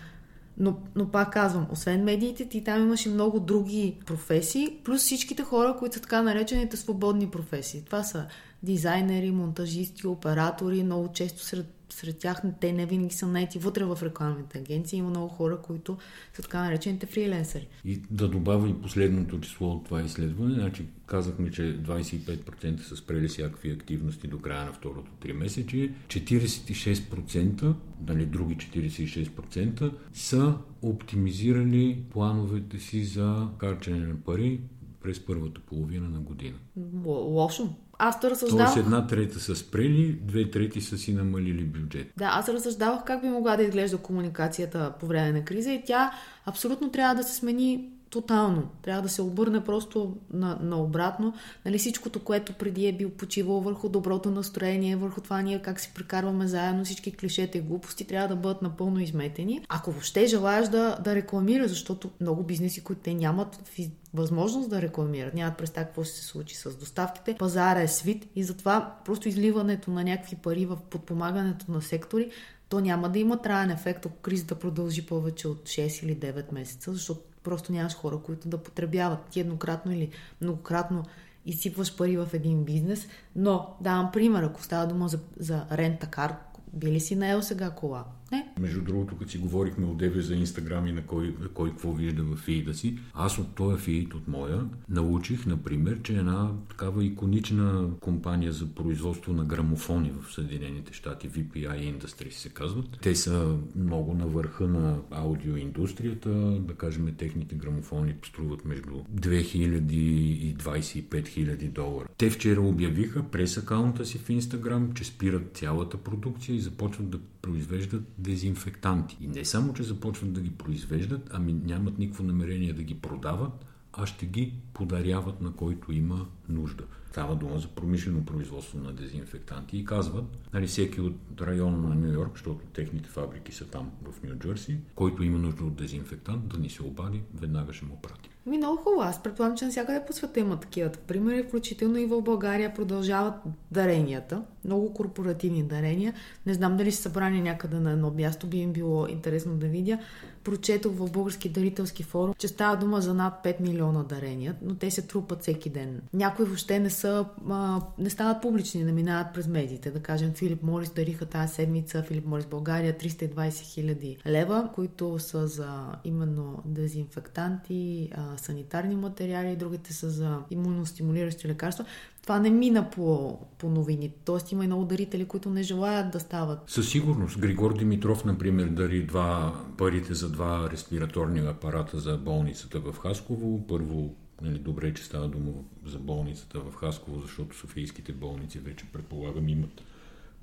Но, 0.59 0.76
но 0.95 1.09
пак 1.09 1.33
казвам, 1.33 1.66
освен 1.73 2.04
медиите, 2.04 2.49
ти 2.49 2.64
там 2.64 2.83
имаш 2.83 3.07
и 3.07 3.09
много 3.09 3.40
други 3.40 3.99
професии, 4.07 4.78
плюс 4.85 5.00
всичките 5.00 5.43
хора, 5.43 5.76
които 5.78 5.95
са 5.95 6.00
така 6.00 6.23
наречените 6.23 6.76
свободни 6.76 7.31
професии. 7.31 7.83
Това 7.85 8.02
са 8.02 8.26
дизайнери, 8.64 9.30
монтажисти, 9.30 10.06
оператори, 10.06 10.83
много 10.83 11.12
често 11.12 11.42
сред, 11.42 11.66
сред 11.90 12.18
тях 12.18 12.42
те 12.61 12.73
не 12.73 12.87
винаги 12.87 13.14
са 13.14 13.26
найти 13.26 13.59
вътре 13.59 13.85
в 13.85 13.99
рекламните 14.02 14.59
агенции. 14.59 14.99
Има 14.99 15.11
много 15.11 15.28
хора, 15.28 15.59
които 15.62 15.99
са 16.33 16.42
така 16.42 16.64
наречените 16.64 17.06
фриленсери. 17.06 17.68
И 17.85 18.00
да 18.11 18.28
добавя 18.28 18.68
и 18.68 18.83
последното 18.83 19.40
число 19.40 19.68
от 19.68 19.85
това 19.85 20.02
изследване, 20.02 20.54
значи 20.54 20.87
казахме, 21.06 21.50
че 21.50 21.62
25% 21.62 22.80
са 22.80 22.97
спрели 22.97 23.28
всякакви 23.28 23.71
активности 23.71 24.28
до 24.28 24.38
края 24.38 24.64
на 24.64 24.73
второто 24.73 25.11
три 25.21 25.33
месече, 25.33 25.92
46%, 26.09 27.75
нали, 28.06 28.26
други 28.26 28.56
46% 28.56 29.92
са 30.12 30.54
оптимизирали 30.83 32.02
плановете 32.11 32.78
си 32.78 33.04
за 33.04 33.49
харчене 33.61 34.06
на 34.06 34.16
пари 34.16 34.61
през 35.04 35.21
първата 35.21 35.61
половина 35.61 36.09
на 36.09 36.21
година. 36.21 36.56
Лошо. 37.04 37.75
Аз 38.08 38.20
то 38.20 38.30
разсъждавах... 38.30 38.75
Тоест 38.75 38.87
една 38.87 39.06
трета 39.06 39.40
са 39.40 39.56
спрели, 39.56 40.18
две 40.23 40.50
трети 40.50 40.80
са 40.80 40.99
си 40.99 41.12
намалили 41.12 41.64
бюджет. 41.64 42.06
Да, 42.16 42.30
аз 42.32 42.49
разсъждавах 42.49 43.04
как 43.04 43.23
би 43.23 43.28
могла 43.28 43.56
да 43.56 43.62
изглежда 43.62 43.99
комуникацията 43.99 44.92
по 45.00 45.06
време 45.06 45.32
на 45.32 45.44
криза 45.44 45.73
и 45.73 45.82
тя 45.87 46.12
абсолютно 46.46 46.90
трябва 46.90 47.14
да 47.14 47.23
се 47.23 47.34
смени 47.34 47.93
тотално. 48.14 48.68
Трябва 48.83 49.02
да 49.02 49.09
се 49.09 49.23
обърне 49.23 49.64
просто 49.64 50.16
на, 50.33 50.59
на. 50.62 51.33
Нали, 51.64 51.78
всичкото, 51.78 52.21
което 52.21 52.52
преди 52.52 52.87
е 52.87 52.92
бил 52.92 53.11
почивал 53.11 53.61
върху 53.61 53.88
доброто 53.88 54.30
настроение, 54.30 54.97
върху 54.97 55.21
това 55.21 55.42
ние 55.42 55.62
как 55.62 55.80
си 55.80 55.92
прекарваме 55.94 56.47
заедно 56.47 56.85
всички 56.85 57.16
клишета 57.16 57.59
и 57.59 57.61
глупости, 57.61 58.06
трябва 58.06 58.28
да 58.28 58.37
бъдат 58.37 58.62
напълно 58.62 59.00
изметени. 59.00 59.61
Ако 59.68 59.90
въобще 59.90 60.26
желаеш 60.26 60.68
да, 60.68 60.99
да 61.04 61.14
рекламираш, 61.14 61.68
защото 61.68 62.11
много 62.21 62.42
бизнеси, 62.42 62.85
които 62.85 63.02
те 63.02 63.14
нямат 63.14 63.71
възможност 64.14 64.71
да 64.71 64.83
рекламират, 64.83 65.35
нямат 65.35 65.59
представа 65.59 65.87
какво 65.87 66.04
ще 66.04 66.14
се 66.14 66.25
случи 66.25 66.56
с 66.56 66.76
доставките, 66.76 67.37
пазара 67.38 67.80
е 67.80 67.88
свит 67.88 68.26
и 68.37 68.44
затова 68.44 68.97
просто 69.04 69.28
изливането 69.28 69.90
на 69.90 70.04
някакви 70.04 70.37
пари 70.37 70.66
в 70.66 70.78
подпомагането 70.90 71.73
на 71.73 71.83
сектори 71.83 72.30
то 72.68 72.80
няма 72.80 73.09
да 73.09 73.18
има 73.18 73.42
траен 73.42 73.71
ефект, 73.71 74.06
ако 74.06 74.16
кризата 74.16 74.54
продължи 74.54 75.06
повече 75.06 75.49
от 75.49 75.62
6 75.62 76.04
или 76.04 76.16
9 76.16 76.52
месеца, 76.52 76.92
защото 76.92 77.21
просто 77.44 77.72
нямаш 77.72 77.94
хора, 77.94 78.18
които 78.18 78.48
да 78.48 78.58
потребяват. 78.58 79.18
Ти 79.30 79.40
еднократно 79.40 79.92
или 79.92 80.10
многократно 80.40 81.04
изсипваш 81.46 81.96
пари 81.96 82.16
в 82.16 82.28
един 82.32 82.64
бизнес. 82.64 83.08
Но, 83.36 83.76
давам 83.80 84.10
пример, 84.12 84.42
ако 84.42 84.62
става 84.62 84.86
дума 84.86 85.08
за, 85.08 85.20
за 85.36 85.66
рента-кар, 85.72 86.36
би 86.72 86.86
ли 86.86 87.00
си 87.00 87.16
наел 87.16 87.42
сега 87.42 87.70
кола? 87.70 88.04
Не. 88.34 88.46
Между 88.60 88.82
другото, 88.82 89.16
като 89.16 89.30
си 89.30 89.38
говорихме 89.38 89.86
от 89.86 89.98
Деве 89.98 90.20
за 90.20 90.34
Инстаграм 90.34 90.86
и 90.86 90.92
на 90.92 91.02
кой, 91.02 91.34
кой 91.54 91.70
какво 91.70 91.92
вижда 91.92 92.22
в 92.22 92.36
фиида 92.36 92.74
си, 92.74 92.98
аз 93.14 93.38
от 93.38 93.54
този 93.54 93.82
фиид, 93.82 94.14
от 94.14 94.28
моя, 94.28 94.66
научих, 94.88 95.46
например, 95.46 96.02
че 96.02 96.12
една 96.12 96.50
такава 96.68 97.04
иконична 97.04 97.90
компания 98.00 98.52
за 98.52 98.66
производство 98.66 99.32
на 99.32 99.44
грамофони 99.44 100.12
в 100.20 100.32
Съединените 100.32 100.92
щати, 100.92 101.30
VPI 101.30 101.98
Industries 101.98 102.30
се 102.30 102.48
казват. 102.48 102.98
Те 103.02 103.14
са 103.14 103.56
много 103.76 104.14
на 104.14 104.26
върха 104.26 104.68
на 104.68 104.98
аудиоиндустрията, 105.10 106.30
да 106.60 106.74
кажем, 106.74 107.14
техните 107.18 107.54
грамофони 107.54 108.14
струват 108.26 108.64
между 108.64 108.90
2000 109.14 109.92
и 109.92 110.56
25 110.56 111.04
000 111.08 111.70
долара. 111.70 112.06
Те 112.18 112.30
вчера 112.30 112.60
обявиха 112.60 113.22
през 113.22 113.56
акаунта 113.56 114.06
си 114.06 114.18
в 114.18 114.30
Инстаграм, 114.30 114.92
че 114.92 115.04
спират 115.04 115.56
цялата 115.56 115.96
продукция 115.96 116.56
и 116.56 116.60
започват 116.60 117.10
да 117.10 117.18
произвеждат 117.44 118.02
дезинфектанти. 118.18 119.16
И 119.20 119.28
не 119.28 119.44
само, 119.44 119.74
че 119.74 119.82
започват 119.82 120.32
да 120.32 120.40
ги 120.40 120.50
произвеждат, 120.50 121.30
ами 121.32 121.52
нямат 121.52 121.98
никакво 121.98 122.24
намерение 122.24 122.72
да 122.72 122.82
ги 122.82 122.94
продават, 122.94 123.66
а 123.92 124.06
ще 124.06 124.26
ги 124.26 124.54
подаряват 124.74 125.40
на 125.40 125.52
който 125.52 125.92
има 125.92 126.26
нужда. 126.48 126.84
Става 127.10 127.36
дума 127.36 127.58
за 127.58 127.68
промишлено 127.68 128.24
производство 128.24 128.78
на 128.78 128.92
дезинфектанти 128.92 129.78
и 129.78 129.84
казват, 129.84 130.24
нали, 130.54 130.66
всеки 130.66 131.00
от 131.00 131.16
района 131.40 131.76
на 131.76 131.94
Нью 131.94 132.12
Йорк, 132.12 132.30
защото 132.32 132.66
техните 132.66 133.08
фабрики 133.08 133.52
са 133.52 133.64
там 133.64 133.90
в 134.02 134.22
Нью 134.22 134.34
Джерси, 134.34 134.78
който 134.94 135.22
има 135.22 135.38
нужда 135.38 135.64
от 135.64 135.74
дезинфектант, 135.74 136.48
да 136.48 136.58
ни 136.58 136.70
се 136.70 136.82
обади, 136.82 137.22
веднага 137.34 137.72
ще 137.72 137.84
му 137.84 137.98
прати. 138.02 138.30
Ми 138.46 138.56
много 138.56 138.76
хубаво. 138.76 139.02
Аз 139.02 139.22
предполагам, 139.22 139.56
че 139.56 139.64
навсякъде 139.64 140.06
по 140.06 140.12
света 140.12 140.40
има 140.40 140.60
такива 140.60 140.90
примери, 141.06 141.42
включително 141.42 141.98
и 141.98 142.06
в 142.06 142.22
България 142.22 142.74
продължават 142.74 143.34
даренията, 143.70 144.42
много 144.64 144.94
корпоративни 144.94 145.62
дарения. 145.62 146.14
Не 146.46 146.54
знам 146.54 146.76
дали 146.76 146.92
са 146.92 147.02
събрани 147.02 147.40
някъде 147.40 147.80
на 147.80 147.90
едно 147.90 148.10
място, 148.10 148.46
би 148.46 148.58
им 148.58 148.72
било 148.72 149.06
интересно 149.06 149.56
да 149.56 149.66
видя. 149.66 149.98
Прочетох 150.44 150.92
в 150.92 151.10
Български 151.10 151.48
дарителски 151.48 152.02
форум, 152.02 152.34
че 152.38 152.48
става 152.48 152.76
дума 152.76 153.00
за 153.00 153.14
над 153.14 153.44
5 153.44 153.60
милиона 153.60 154.02
дарения, 154.02 154.56
но 154.62 154.74
те 154.74 154.90
се 154.90 155.06
трупат 155.06 155.42
всеки 155.42 155.70
ден. 155.70 156.00
Някои 156.34 156.46
въобще 156.46 156.78
не 156.78 156.90
са, 156.90 157.26
а, 157.50 157.80
не 157.98 158.10
стават 158.10 158.42
публични, 158.42 158.84
не 158.84 158.92
минават 158.92 159.26
през 159.34 159.46
медиите. 159.46 159.90
Да 159.90 160.00
кажем, 160.00 160.32
Филип 160.32 160.62
Морис 160.62 160.90
дариха 160.90 161.26
тази 161.26 161.54
седмица, 161.54 162.02
Филип 162.02 162.26
Морис 162.26 162.46
България 162.46 162.98
320 162.98 163.74
хиляди 163.74 164.16
лева, 164.26 164.68
които 164.74 165.18
са 165.18 165.46
за 165.46 165.86
именно 166.04 166.62
дезинфектанти, 166.64 168.10
а, 168.14 168.38
санитарни 168.38 168.96
материали, 168.96 169.56
другите 169.56 169.92
са 169.92 170.10
за 170.10 170.38
имуностимулиращи 170.50 171.48
лекарства. 171.48 171.84
Това 172.22 172.38
не 172.38 172.50
мина 172.50 172.90
по, 172.90 173.38
по 173.58 173.68
новините. 173.68 174.16
Тоест 174.24 174.52
има 174.52 174.64
и 174.64 174.66
много 174.66 174.84
дарители, 174.84 175.24
които 175.24 175.50
не 175.50 175.62
желаят 175.62 176.10
да 176.10 176.20
стават. 176.20 176.58
Със 176.66 176.90
сигурност. 176.90 177.38
Григор 177.38 177.78
Димитров, 177.78 178.24
например, 178.24 178.66
дари 178.66 179.06
два 179.06 179.54
парите 179.78 180.14
за 180.14 180.28
два 180.28 180.68
респираторни 180.72 181.40
апарата 181.40 181.98
за 181.98 182.16
болницата 182.16 182.80
в 182.80 182.98
Хасково. 182.98 183.66
Първо 183.66 184.14
Нали, 184.44 184.58
добре, 184.58 184.94
че 184.94 185.04
става 185.04 185.28
дума 185.28 185.52
за 185.86 185.98
болницата 185.98 186.60
в 186.60 186.74
Хасково, 186.74 187.20
защото 187.20 187.56
софийските 187.56 188.12
болници 188.12 188.58
вече 188.58 188.84
предполагам 188.92 189.48
имат 189.48 189.82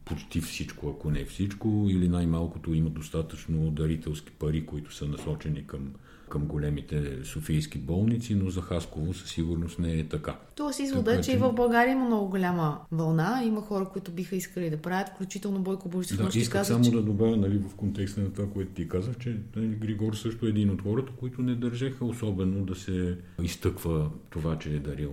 почти 0.06 0.42
всичко, 0.42 0.90
ако 0.90 1.12
не 1.12 1.26
всичко, 1.26 1.88
или 1.90 2.10
най-малкото 2.10 2.74
имат 2.74 2.94
достатъчно 2.94 3.72
дарителски 3.72 4.32
пари, 4.32 4.66
които 4.66 4.94
са 4.94 5.08
насочени 5.08 5.68
към 5.68 5.94
към 6.32 6.46
големите 6.46 7.26
софийски 7.26 7.78
болници, 7.78 8.36
но 8.36 8.50
за 8.50 8.62
Хасково 8.62 9.14
със 9.14 9.30
сигурност 9.30 9.80
не 9.80 10.00
е 10.00 10.08
така. 10.08 10.40
Тоест 10.62 10.80
извода 10.80 11.16
е, 11.16 11.22
че 11.22 11.32
и 11.32 11.38
в 11.38 11.54
България 11.54 11.92
има 11.92 12.06
много 12.06 12.30
голяма 12.30 12.80
вълна. 12.92 13.42
Има 13.46 13.62
хора, 13.62 13.86
които 13.86 14.12
биха 14.12 14.36
искали 14.36 14.70
да 14.70 14.78
правят, 14.78 15.10
включително 15.10 15.60
Бойко 15.60 15.90
Борисов. 15.90 16.18
Да, 16.18 16.40
исках 16.40 16.62
каза, 16.62 16.74
само 16.74 16.84
че... 16.84 16.92
да 16.92 17.02
добавя 17.02 17.38
нали, 17.38 17.58
в 17.58 17.76
контекста 17.76 18.22
на 18.22 18.34
това, 18.34 18.48
което 18.54 18.72
ти 18.72 18.88
казах, 18.88 19.18
че 19.18 19.38
нали, 19.56 19.68
Григор 19.68 20.14
също 20.14 20.46
е 20.46 20.50
един 20.50 20.70
от 20.70 20.82
хората, 20.82 21.12
които 21.20 21.42
не 21.42 21.56
държеха 21.56 22.06
особено 22.06 22.66
да 22.66 22.76
се 22.76 23.18
изтъква 23.44 24.10
това, 24.30 24.60
че 24.60 24.70
е 24.70 24.80
дарил 24.80 25.12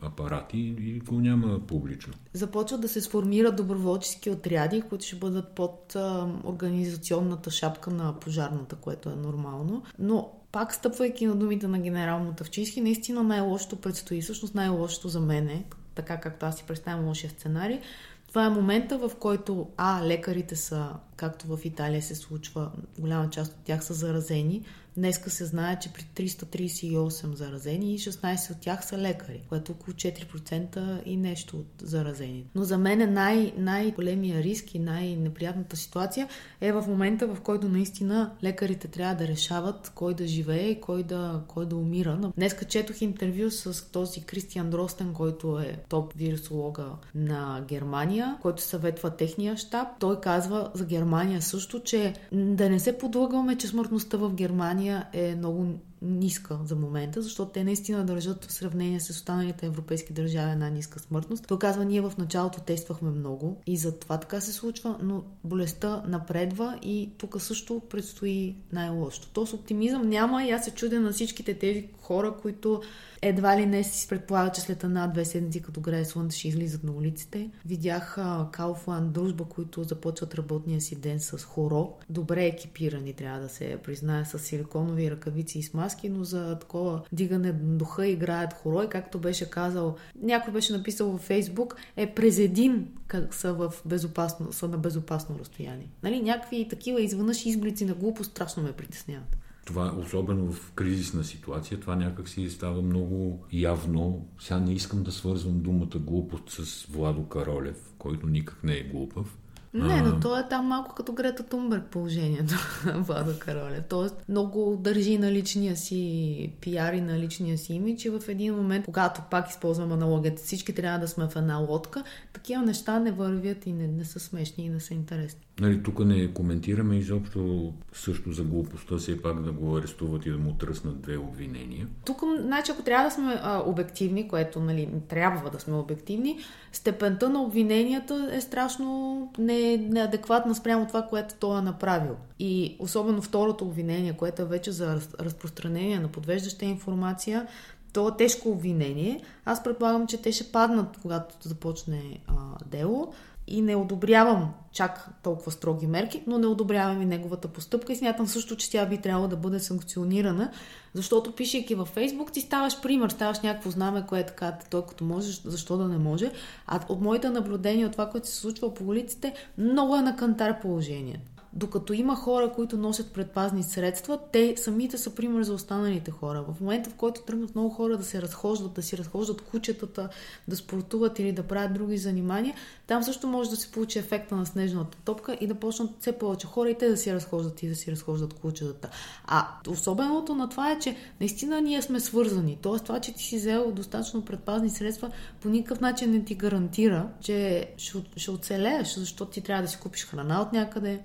апарати 0.00 0.58
и 0.78 1.00
го 1.00 1.20
няма 1.20 1.60
публично. 1.66 2.12
Започват 2.32 2.80
да 2.80 2.88
се 2.88 3.00
сформират 3.00 3.56
доброволчески 3.56 4.30
отряди, 4.30 4.82
които 4.82 5.04
ще 5.04 5.16
бъдат 5.16 5.54
под 5.54 5.96
а, 5.96 6.28
организационната 6.44 7.50
шапка 7.50 7.90
на 7.90 8.20
пожарната, 8.20 8.76
което 8.76 9.10
е 9.10 9.14
нормално. 9.14 9.82
Но 9.98 10.30
пак 10.52 10.74
стъпвайки 10.74 11.26
на 11.26 11.34
думите 11.34 11.68
на 11.68 11.78
генерал 11.78 12.18
Мотавчийски, 12.18 12.80
наистина 12.80 13.22
най-лошото 13.22 13.76
предстои. 13.76 14.22
Всъщност 14.22 14.54
най-лошото 14.78 15.08
за 15.08 15.20
мен 15.20 15.48
е, 15.48 15.64
така 15.94 16.20
както 16.20 16.46
аз 16.46 16.56
си 16.56 16.64
представям 16.66 17.06
лошия 17.06 17.30
сценарий, 17.30 17.80
това 18.28 18.44
е 18.44 18.50
момента, 18.50 18.98
в 18.98 19.10
който 19.18 19.68
А, 19.76 20.04
лекарите 20.04 20.56
са, 20.56 20.90
както 21.18 21.46
в 21.46 21.64
Италия 21.64 22.02
се 22.02 22.14
случва, 22.14 22.70
голяма 22.98 23.30
част 23.30 23.52
от 23.52 23.64
тях 23.64 23.84
са 23.84 23.94
заразени, 23.94 24.64
Днеска 24.98 25.30
се 25.30 25.44
знае, 25.44 25.78
че 25.78 25.92
при 25.92 26.26
338 26.28 27.34
заразени 27.34 27.94
и 27.94 27.98
16 27.98 28.50
от 28.50 28.60
тях 28.60 28.84
са 28.84 28.98
лекари, 28.98 29.42
което 29.48 29.72
около 29.72 29.94
4% 29.94 31.02
и 31.04 31.16
нещо 31.16 31.56
от 31.56 31.66
заразени. 31.82 32.44
Но 32.54 32.64
за 32.64 32.78
мен 32.78 33.12
най- 33.12 33.52
най-големия 33.58 34.42
риск 34.42 34.74
и 34.74 34.78
най-неприятната 34.78 35.76
ситуация 35.76 36.28
е 36.60 36.72
в 36.72 36.84
момента, 36.88 37.26
в 37.26 37.40
който 37.40 37.68
наистина 37.68 38.30
лекарите 38.44 38.88
трябва 38.88 39.14
да 39.14 39.28
решават 39.28 39.92
кой 39.94 40.14
да 40.14 40.26
живее 40.26 40.68
и 40.68 40.80
кой 40.80 41.02
да, 41.02 41.40
кой 41.48 41.66
да 41.66 41.76
умира. 41.76 42.20
Днеска 42.36 42.64
четох 42.64 43.00
интервю 43.00 43.50
с 43.50 43.90
този 43.92 44.20
Кристиан 44.20 44.70
Дростен, 44.70 45.12
който 45.12 45.58
е 45.58 45.78
топ 45.88 46.12
вирусолога 46.16 46.86
на 47.14 47.64
Германия, 47.68 48.38
който 48.42 48.62
съветва 48.62 49.10
техния 49.10 49.56
щаб. 49.56 49.88
Той 50.00 50.20
казва 50.20 50.70
за 50.74 50.84
Германия 50.84 51.07
също, 51.40 51.80
че 51.80 52.14
да 52.32 52.70
не 52.70 52.80
се 52.80 52.98
подлъгваме, 52.98 53.56
че 53.56 53.68
смъртността 53.68 54.16
в 54.16 54.34
Германия 54.34 54.58
Германия 54.58 55.06
е 55.12 55.34
много 55.34 55.66
ниска 56.02 56.58
за 56.64 56.76
момента, 56.76 57.22
защото 57.22 57.52
те 57.52 57.64
наистина 57.64 58.04
държат 58.04 58.44
в 58.44 58.52
сравнение 58.52 59.00
с 59.00 59.10
останалите 59.10 59.66
европейски 59.66 60.12
държави 60.12 60.52
една 60.52 60.70
ниска 60.70 60.98
смъртност. 60.98 61.46
Той 61.48 61.58
казва, 61.58 61.84
ние 61.84 62.00
в 62.00 62.12
началото 62.18 62.60
тествахме 62.60 63.10
много 63.10 63.56
и 63.66 63.76
за 63.76 63.98
това 63.98 64.20
така 64.20 64.40
се 64.40 64.52
случва, 64.52 64.98
но 65.02 65.22
болестта 65.44 66.02
напредва 66.08 66.78
и 66.82 67.10
тук 67.18 67.40
също 67.40 67.80
предстои 67.90 68.56
най-лошото. 68.72 69.28
Тоест 69.32 69.52
оптимизъм 69.52 70.08
няма 70.08 70.44
и 70.44 70.50
аз 70.50 70.64
се 70.64 70.70
чудя 70.70 71.00
на 71.00 71.12
всичките 71.12 71.54
тези 71.54 71.88
хора, 72.08 72.34
които 72.42 72.82
едва 73.22 73.56
ли 73.56 73.66
не 73.66 73.84
си 73.84 74.08
предполага, 74.08 74.52
че 74.52 74.60
след 74.60 74.84
една-две 74.84 75.24
седмици, 75.24 75.62
като 75.62 75.80
грее 75.80 76.04
слънце, 76.04 76.38
ще 76.38 76.48
излизат 76.48 76.84
на 76.84 76.92
улиците. 76.92 77.50
Видях 77.66 78.18
Кауфланд 78.52 79.12
дружба, 79.12 79.44
които 79.44 79.84
започват 79.84 80.34
работния 80.34 80.80
си 80.80 80.96
ден 80.96 81.20
с 81.20 81.38
хоро. 81.44 81.92
Добре 82.10 82.44
екипирани, 82.44 83.12
трябва 83.12 83.40
да 83.40 83.48
се 83.48 83.78
признае, 83.84 84.24
с 84.24 84.38
силиконови 84.38 85.10
ръкавици 85.10 85.58
и 85.58 85.62
с 85.62 85.74
маски, 85.74 86.08
но 86.08 86.24
за 86.24 86.58
такова 86.58 87.02
дигане 87.12 87.52
духа 87.52 88.06
играят 88.06 88.52
хоро. 88.52 88.82
И 88.82 88.88
както 88.88 89.18
беше 89.18 89.50
казал, 89.50 89.96
някой 90.22 90.52
беше 90.52 90.72
написал 90.72 91.10
във 91.10 91.20
Фейсбук, 91.20 91.76
е 91.96 92.14
през 92.14 92.38
един 92.38 92.88
как 93.06 93.34
са, 93.34 93.54
в 93.54 93.74
безопасно, 93.84 94.52
са 94.52 94.68
на 94.68 94.78
безопасно 94.78 95.38
разстояние. 95.38 95.88
Нали, 96.02 96.22
някакви 96.22 96.68
такива 96.68 97.00
извънъж 97.00 97.46
изблици 97.46 97.84
на 97.84 97.94
глупост 97.94 98.30
страшно 98.30 98.62
ме 98.62 98.72
притесняват 98.72 99.37
това, 99.68 99.94
особено 99.98 100.52
в 100.52 100.72
кризисна 100.72 101.24
ситуация, 101.24 101.80
това 101.80 101.96
някак 101.96 102.28
си 102.28 102.50
става 102.50 102.82
много 102.82 103.44
явно. 103.52 104.26
Сега 104.40 104.60
не 104.60 104.72
искам 104.72 105.02
да 105.02 105.12
свързвам 105.12 105.60
думата 105.60 105.98
глупост 105.98 106.50
с 106.50 106.86
Владо 106.86 107.28
Каролев, 107.28 107.94
който 107.98 108.26
никак 108.26 108.64
не 108.64 108.72
е 108.72 108.82
глупав. 108.82 109.38
Не, 109.74 110.02
но 110.02 110.20
то 110.20 110.38
е 110.38 110.48
там 110.48 110.66
малко 110.66 110.94
като 110.94 111.12
Грета 111.12 111.42
Тунберг 111.42 111.84
положението, 111.90 112.54
Владо 112.94 113.38
Каролев. 113.38 113.84
Тоест 113.88 114.14
много 114.28 114.76
държи 114.80 115.18
на 115.18 115.32
личния 115.32 115.76
си 115.76 116.52
пиар 116.60 116.92
и 116.92 117.00
на 117.00 117.18
личния 117.18 117.58
си 117.58 117.74
имидж 117.74 118.04
и 118.04 118.10
в 118.10 118.22
един 118.28 118.54
момент, 118.54 118.84
когато 118.84 119.22
пак 119.30 119.50
използвам 119.50 119.92
аналогията, 119.92 120.42
всички 120.42 120.74
трябва 120.74 120.98
да 120.98 121.08
сме 121.08 121.28
в 121.28 121.36
една 121.36 121.56
лодка, 121.56 122.04
такива 122.32 122.62
неща 122.62 122.98
не 122.98 123.12
вървят 123.12 123.66
и 123.66 123.72
не, 123.72 123.86
не 123.86 124.04
са 124.04 124.20
смешни 124.20 124.64
и 124.64 124.68
не 124.68 124.80
са 124.80 124.94
интересни. 124.94 125.47
Нали, 125.60 125.82
тук 125.82 125.98
не 125.98 126.32
коментираме 126.32 126.96
изобщо 126.96 127.72
също 127.92 128.32
за 128.32 128.42
глупостта, 128.42 128.96
все 128.96 129.22
пак 129.22 129.42
да 129.42 129.52
го 129.52 129.76
арестуват 129.76 130.26
и 130.26 130.30
да 130.30 130.38
му 130.38 130.52
тръснат 130.52 131.00
две 131.00 131.16
обвинения. 131.16 131.86
Тук, 132.04 132.22
значи, 132.40 132.72
ако 132.72 132.82
трябва 132.82 133.04
да 133.04 133.10
сме 133.10 133.40
а, 133.42 133.62
обективни, 133.66 134.28
което 134.28 134.60
нали, 134.60 134.88
трябва 135.08 135.50
да 135.50 135.60
сме 135.60 135.76
обективни, 135.76 136.38
степента 136.72 137.28
на 137.28 137.42
обвиненията 137.42 138.30
е 138.32 138.40
страшно 138.40 139.32
не, 139.38 139.76
неадекватна 139.76 140.54
спрямо 140.54 140.86
това, 140.86 141.02
което 141.02 141.34
той 141.34 141.58
е 141.58 141.62
направил. 141.62 142.16
И 142.38 142.76
особено 142.78 143.22
второто 143.22 143.64
обвинение, 143.64 144.12
което 144.12 144.42
е 144.42 144.44
вече 144.44 144.72
за 144.72 145.00
разпространение 145.20 146.00
на 146.00 146.08
подвеждаща 146.08 146.64
информация, 146.64 147.46
то 147.92 148.08
е 148.08 148.16
тежко 148.16 148.50
обвинение. 148.50 149.22
Аз 149.44 149.64
предполагам, 149.64 150.06
че 150.06 150.22
те 150.22 150.32
ще 150.32 150.52
паднат, 150.52 150.98
когато 151.02 151.48
започне 151.48 152.20
а, 152.26 152.34
дело 152.66 153.12
и 153.50 153.62
не 153.62 153.76
одобрявам 153.76 154.52
чак 154.72 155.08
толкова 155.22 155.52
строги 155.52 155.86
мерки, 155.86 156.22
но 156.26 156.38
не 156.38 156.46
одобрявам 156.46 157.02
и 157.02 157.06
неговата 157.06 157.48
постъпка 157.48 157.92
и 157.92 157.96
смятам 157.96 158.26
също, 158.26 158.56
че 158.56 158.70
тя 158.70 158.86
би 158.86 158.98
трябвало 158.98 159.28
да 159.28 159.36
бъде 159.36 159.60
санкционирана, 159.60 160.50
защото 160.94 161.32
пишейки 161.32 161.74
във 161.74 161.88
Фейсбук 161.88 162.32
ти 162.32 162.40
ставаш 162.40 162.80
пример, 162.80 163.08
ставаш 163.08 163.40
някакво 163.40 163.70
знаме, 163.70 164.04
кое 164.08 164.20
е 164.20 164.26
така, 164.26 164.58
той 164.70 164.86
като 164.86 165.04
можеш, 165.04 165.42
защо 165.44 165.76
да 165.76 165.88
не 165.88 165.98
може. 165.98 166.32
А 166.66 166.80
от 166.88 167.00
моите 167.00 167.30
наблюдения, 167.30 167.86
от 167.86 167.92
това, 167.92 168.10
което 168.10 168.28
се 168.28 168.36
случва 168.36 168.74
по 168.74 168.84
улиците, 168.84 169.34
много 169.58 169.96
е 169.96 170.02
на 170.02 170.16
кантар 170.16 170.60
положението 170.60 171.37
докато 171.52 171.92
има 171.92 172.16
хора, 172.16 172.52
които 172.52 172.76
носят 172.76 173.12
предпазни 173.12 173.62
средства, 173.62 174.18
те 174.32 174.54
самите 174.56 174.98
са 174.98 175.14
пример 175.14 175.42
за 175.42 175.54
останалите 175.54 176.10
хора. 176.10 176.44
В 176.48 176.60
момента, 176.60 176.90
в 176.90 176.94
който 176.94 177.22
тръгнат 177.22 177.54
много 177.54 177.70
хора 177.70 177.96
да 177.96 178.04
се 178.04 178.22
разхождат, 178.22 178.72
да 178.72 178.82
си 178.82 178.98
разхождат 178.98 179.42
кучетата, 179.42 180.08
да 180.48 180.56
спортуват 180.56 181.18
или 181.18 181.32
да 181.32 181.42
правят 181.42 181.74
други 181.74 181.98
занимания, 181.98 182.54
там 182.86 183.02
също 183.02 183.26
може 183.26 183.50
да 183.50 183.56
се 183.56 183.70
получи 183.70 183.98
ефекта 183.98 184.36
на 184.36 184.46
снежната 184.46 184.98
топка 185.04 185.38
и 185.40 185.46
да 185.46 185.54
почнат 185.54 185.90
все 186.00 186.12
повече 186.12 186.46
хора 186.46 186.70
и 186.70 186.78
те 186.78 186.88
да 186.88 186.96
си 186.96 187.14
разхождат 187.14 187.62
и 187.62 187.68
да 187.68 187.74
си 187.74 187.92
разхождат 187.92 188.34
кучетата. 188.34 188.90
А 189.26 189.48
особеното 189.68 190.34
на 190.34 190.48
това 190.48 190.72
е, 190.72 190.78
че 190.78 190.96
наистина 191.20 191.60
ние 191.60 191.82
сме 191.82 192.00
свързани. 192.00 192.58
Тоест 192.62 192.84
това, 192.84 193.00
че 193.00 193.14
ти 193.14 193.22
си 193.22 193.36
взел 193.36 193.72
достатъчно 193.72 194.24
предпазни 194.24 194.70
средства, 194.70 195.10
по 195.40 195.48
никакъв 195.48 195.80
начин 195.80 196.10
не 196.10 196.24
ти 196.24 196.34
гарантира, 196.34 197.08
че 197.20 197.68
ще, 197.76 198.02
ще 198.16 198.30
оцелееш, 198.30 198.94
защото 198.94 199.30
ти 199.30 199.40
трябва 199.40 199.62
да 199.62 199.68
си 199.68 199.78
купиш 199.78 200.06
храна 200.06 200.42
от 200.42 200.52
някъде, 200.52 201.00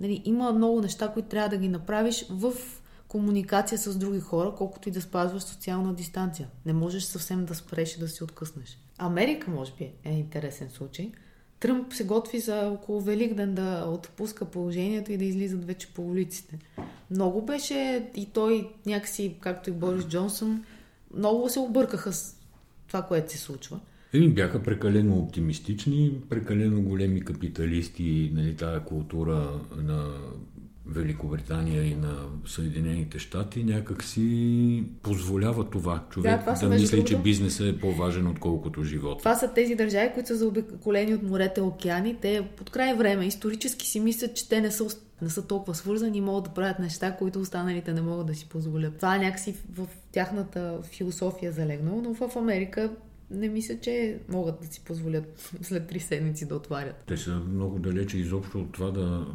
Нали, 0.00 0.22
има 0.24 0.52
много 0.52 0.80
неща, 0.80 1.08
които 1.08 1.28
трябва 1.28 1.48
да 1.48 1.56
ги 1.56 1.68
направиш 1.68 2.26
в 2.30 2.52
комуникация 3.08 3.78
с 3.78 3.98
други 3.98 4.20
хора, 4.20 4.54
колкото 4.56 4.88
и 4.88 4.92
да 4.92 5.00
спазваш 5.00 5.42
социална 5.42 5.94
дистанция. 5.94 6.48
Не 6.66 6.72
можеш 6.72 7.02
съвсем 7.02 7.44
да 7.44 7.54
спреш 7.54 7.96
и 7.96 8.00
да 8.00 8.08
си 8.08 8.24
откъснеш. 8.24 8.78
Америка, 8.98 9.50
може 9.50 9.72
би, 9.78 9.92
е 10.04 10.12
интересен 10.12 10.70
случай. 10.70 11.12
Тръмп 11.60 11.92
се 11.92 12.04
готви 12.04 12.40
за 12.40 12.68
около 12.68 13.00
Великден 13.00 13.54
да 13.54 13.84
отпуска 13.88 14.44
положението 14.44 15.12
и 15.12 15.16
да 15.16 15.24
излизат 15.24 15.64
вече 15.64 15.94
по 15.94 16.02
улиците. 16.02 16.58
Много 17.10 17.42
беше 17.42 18.10
и 18.14 18.26
той 18.26 18.70
някакси, 18.86 19.36
както 19.40 19.70
и 19.70 19.72
Борис 19.72 20.04
Джонсън, 20.04 20.64
много 21.14 21.48
се 21.48 21.58
объркаха 21.58 22.12
с 22.12 22.36
това, 22.86 23.02
което 23.02 23.32
се 23.32 23.38
случва. 23.38 23.80
Еми 24.14 24.28
бяха 24.28 24.62
прекалено 24.62 25.18
оптимистични, 25.18 26.12
прекалено 26.28 26.82
големи 26.82 27.20
капиталисти, 27.20 28.30
нали, 28.34 28.56
тая 28.56 28.84
култура 28.84 29.60
на 29.76 30.08
Великобритания 30.86 31.84
и 31.84 31.94
на 31.94 32.16
Съединените 32.46 33.18
щати 33.18 33.64
някак 33.64 34.04
си 34.04 34.84
позволява 35.02 35.70
това 35.70 36.04
човек 36.10 36.44
да, 36.44 36.54
това 36.54 36.68
да 36.68 36.74
мисли, 36.74 37.04
че 37.04 37.18
бизнесът 37.18 37.66
е 37.66 37.78
по-важен 37.78 38.26
отколкото 38.26 38.82
живота. 38.82 39.18
Това 39.18 39.34
са 39.34 39.52
тези 39.54 39.74
държави, 39.74 40.10
които 40.14 40.28
са 40.28 40.36
заобиколени 40.36 41.14
от 41.14 41.22
морете, 41.22 41.60
океани. 41.60 42.16
Те 42.20 42.48
под 42.56 42.70
край 42.70 42.94
време 42.94 43.26
исторически 43.26 43.86
си 43.86 44.00
мислят, 44.00 44.36
че 44.36 44.48
те 44.48 44.60
не 44.60 44.70
са, 44.70 44.86
не 45.22 45.30
са 45.30 45.46
толкова 45.46 45.74
свързани 45.74 46.18
и 46.18 46.20
могат 46.20 46.44
да 46.44 46.50
правят 46.50 46.78
неща, 46.78 47.16
които 47.16 47.40
останалите 47.40 47.92
не 47.92 48.02
могат 48.02 48.26
да 48.26 48.34
си 48.34 48.48
позволят. 48.48 48.96
Това 48.96 49.18
някакси 49.18 49.54
в 49.74 49.86
тяхната 50.12 50.78
философия 50.82 51.52
залегнало, 51.52 52.02
но 52.02 52.14
в 52.14 52.36
Америка 52.36 52.90
не 53.30 53.48
мисля, 53.48 53.80
че 53.80 54.20
могат 54.28 54.60
да 54.60 54.66
си 54.66 54.84
позволят 54.84 55.52
след 55.62 55.88
три 55.88 56.00
седмици 56.00 56.48
да 56.48 56.56
отварят. 56.56 57.04
Те 57.06 57.16
са 57.16 57.34
много 57.34 57.78
далече 57.78 58.18
изобщо 58.18 58.60
от 58.60 58.72
това 58.72 58.90
да 58.90 59.26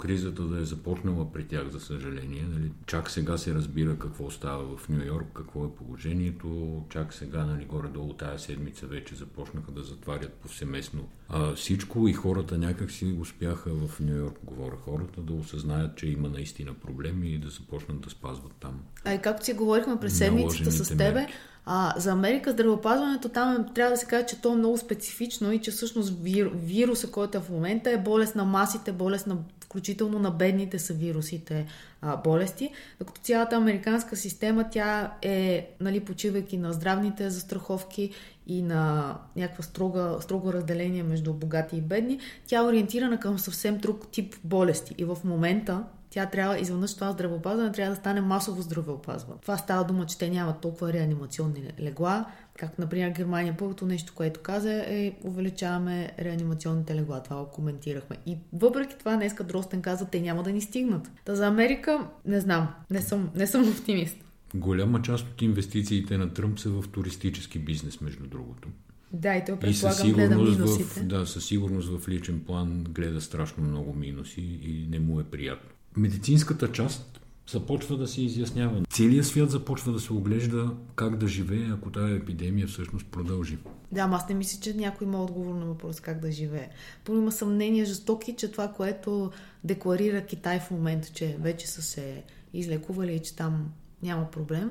кризата 0.00 0.42
да 0.42 0.60
е 0.60 0.64
започнала 0.64 1.32
при 1.32 1.44
тях, 1.44 1.68
за 1.68 1.80
съжаление. 1.80 2.46
Нали? 2.52 2.70
Чак 2.86 3.10
сега 3.10 3.38
се 3.38 3.54
разбира 3.54 3.98
какво 3.98 4.30
става 4.30 4.76
в 4.76 4.88
Нью 4.88 5.04
Йорк, 5.04 5.26
какво 5.34 5.64
е 5.64 5.74
положението. 5.78 6.82
Чак 6.90 7.14
сега, 7.14 7.44
нали, 7.44 7.64
горе-долу 7.64 8.12
тая 8.12 8.38
седмица 8.38 8.86
вече 8.86 9.14
започнаха 9.14 9.72
да 9.72 9.82
затварят 9.82 10.32
повсеместно 10.32 11.08
а, 11.28 11.54
всичко 11.54 12.08
и 12.08 12.12
хората 12.12 12.58
някак 12.58 12.90
си 12.90 13.16
успяха 13.20 13.70
в 13.70 14.00
Нью 14.00 14.16
Йорк, 14.16 14.38
говоря 14.44 14.76
хората, 14.84 15.20
да 15.20 15.32
осъзнаят, 15.32 15.96
че 15.96 16.06
има 16.06 16.28
наистина 16.28 16.74
проблеми 16.74 17.28
и 17.28 17.38
да 17.38 17.50
започнат 17.50 18.00
да 18.00 18.10
спазват 18.10 18.52
там. 18.60 18.80
А 19.04 19.14
и 19.14 19.18
както 19.22 19.44
си 19.44 19.52
говорихме 19.52 20.00
през 20.00 20.18
седмицата 20.18 20.72
с 20.72 20.96
тебе, 20.96 21.20
мерки 21.20 21.32
а, 21.72 21.94
за 21.96 22.12
Америка 22.12 22.52
здравеопазването 22.52 23.28
там 23.28 23.52
е, 23.52 23.74
трябва 23.74 23.90
да 23.90 23.96
се 23.96 24.06
каже, 24.06 24.26
че 24.26 24.40
то 24.40 24.52
е 24.52 24.56
много 24.56 24.78
специфично 24.78 25.52
и 25.52 25.60
че 25.60 25.70
всъщност 25.70 26.22
вир, 26.22 26.50
вируса, 26.54 27.10
който 27.10 27.38
е 27.38 27.40
в 27.40 27.50
момента 27.50 27.90
е 27.90 27.98
болест 27.98 28.34
на 28.34 28.44
масите, 28.44 28.92
болест 28.92 29.26
на 29.26 29.36
включително 29.70 30.18
на 30.18 30.30
бедните 30.30 30.78
са 30.78 30.94
вирусите 30.94 31.66
а, 32.00 32.16
болести, 32.16 32.70
докато 32.98 33.20
цялата 33.20 33.56
американска 33.56 34.16
система, 34.16 34.70
тя 34.70 35.12
е, 35.22 35.68
нали, 35.80 36.00
почивайки 36.00 36.58
на 36.58 36.72
здравните 36.72 37.30
застраховки 37.30 38.10
и 38.46 38.62
на 38.62 39.14
някаква 39.36 39.62
строга, 39.62 40.16
строго 40.20 40.52
разделение 40.52 41.02
между 41.02 41.34
богати 41.34 41.76
и 41.76 41.80
бедни, 41.80 42.18
тя 42.46 42.58
е 42.58 42.64
ориентирана 42.64 43.20
към 43.20 43.38
съвсем 43.38 43.78
друг 43.78 44.10
тип 44.10 44.34
болести. 44.44 44.94
И 44.98 45.04
в 45.04 45.18
момента 45.24 45.84
тя 46.10 46.26
трябва, 46.26 46.58
изведнъж 46.58 46.94
това 46.94 47.12
здравеопазване 47.12 47.72
трябва 47.72 47.94
да 47.94 48.00
стане 48.00 48.20
масово 48.20 48.62
здравеопазване. 48.62 49.40
Това 49.42 49.56
става 49.56 49.84
дума, 49.84 50.06
че 50.06 50.18
те 50.18 50.30
нямат 50.30 50.60
толкова 50.60 50.92
реанимационни 50.92 51.72
легла, 51.80 52.24
както, 52.60 52.80
например, 52.80 53.10
Германия. 53.10 53.56
Първото 53.58 53.86
нещо, 53.86 54.12
което 54.16 54.40
каза 54.40 54.72
е 54.72 55.12
увеличаваме 55.24 56.12
реанимационните 56.18 56.94
легла. 56.94 57.22
Това 57.22 57.36
го 57.36 57.50
коментирахме. 57.50 58.16
И 58.26 58.36
въпреки 58.52 58.96
това, 58.98 59.16
днеска 59.16 59.44
Дростен 59.44 59.82
каза, 59.82 60.06
те 60.06 60.20
няма 60.20 60.42
да 60.42 60.52
ни 60.52 60.60
стигнат. 60.60 61.10
Та 61.24 61.34
за 61.34 61.46
Америка, 61.46 62.08
не 62.24 62.40
знам, 62.40 62.68
не 62.90 63.00
съм, 63.00 63.30
не 63.34 63.46
съм 63.46 63.68
оптимист. 63.68 64.16
Голяма 64.54 65.02
част 65.02 65.28
от 65.28 65.42
инвестициите 65.42 66.18
на 66.18 66.34
Тръмп 66.34 66.58
са 66.58 66.70
в 66.70 66.84
туристически 66.92 67.58
бизнес, 67.58 68.00
между 68.00 68.26
другото. 68.26 68.68
Да, 69.12 69.36
и 69.36 69.44
той 69.46 69.58
предполагам 69.58 70.12
гледа 70.12 70.38
минусите. 70.38 71.00
В, 71.00 71.06
да, 71.06 71.26
със 71.26 71.44
сигурност 71.44 71.88
в 71.98 72.08
личен 72.08 72.40
план 72.40 72.84
гледа 72.88 73.20
страшно 73.20 73.64
много 73.64 73.94
минуси 73.94 74.40
и 74.40 74.86
не 74.90 75.00
му 75.00 75.20
е 75.20 75.24
приятно 75.24 75.70
медицинската 75.96 76.72
част 76.72 77.20
започва 77.48 77.96
да 77.96 78.08
се 78.08 78.22
изяснява. 78.22 78.82
Целият 78.90 79.26
свят 79.26 79.50
започва 79.50 79.92
да 79.92 80.00
се 80.00 80.12
оглежда 80.12 80.70
как 80.94 81.16
да 81.16 81.28
живее, 81.28 81.70
ако 81.72 81.90
тази 81.90 82.14
епидемия 82.14 82.66
всъщност 82.66 83.06
продължи. 83.06 83.58
Да, 83.92 84.08
аз 84.12 84.28
не 84.28 84.34
мисля, 84.34 84.60
че 84.60 84.74
някой 84.74 85.06
има 85.06 85.22
отговор 85.22 85.54
на 85.54 85.66
въпрос 85.66 86.00
как 86.00 86.20
да 86.20 86.32
живее. 86.32 86.68
Първо 87.04 87.20
има 87.20 87.32
съмнения 87.32 87.84
жестоки, 87.84 88.36
че 88.36 88.52
това, 88.52 88.68
което 88.68 89.30
декларира 89.64 90.26
Китай 90.26 90.60
в 90.60 90.70
момента, 90.70 91.08
че 91.08 91.36
вече 91.40 91.66
са 91.66 91.82
се 91.82 92.22
излекували 92.54 93.14
и 93.14 93.22
че 93.22 93.36
там 93.36 93.72
няма 94.02 94.30
проблем, 94.30 94.70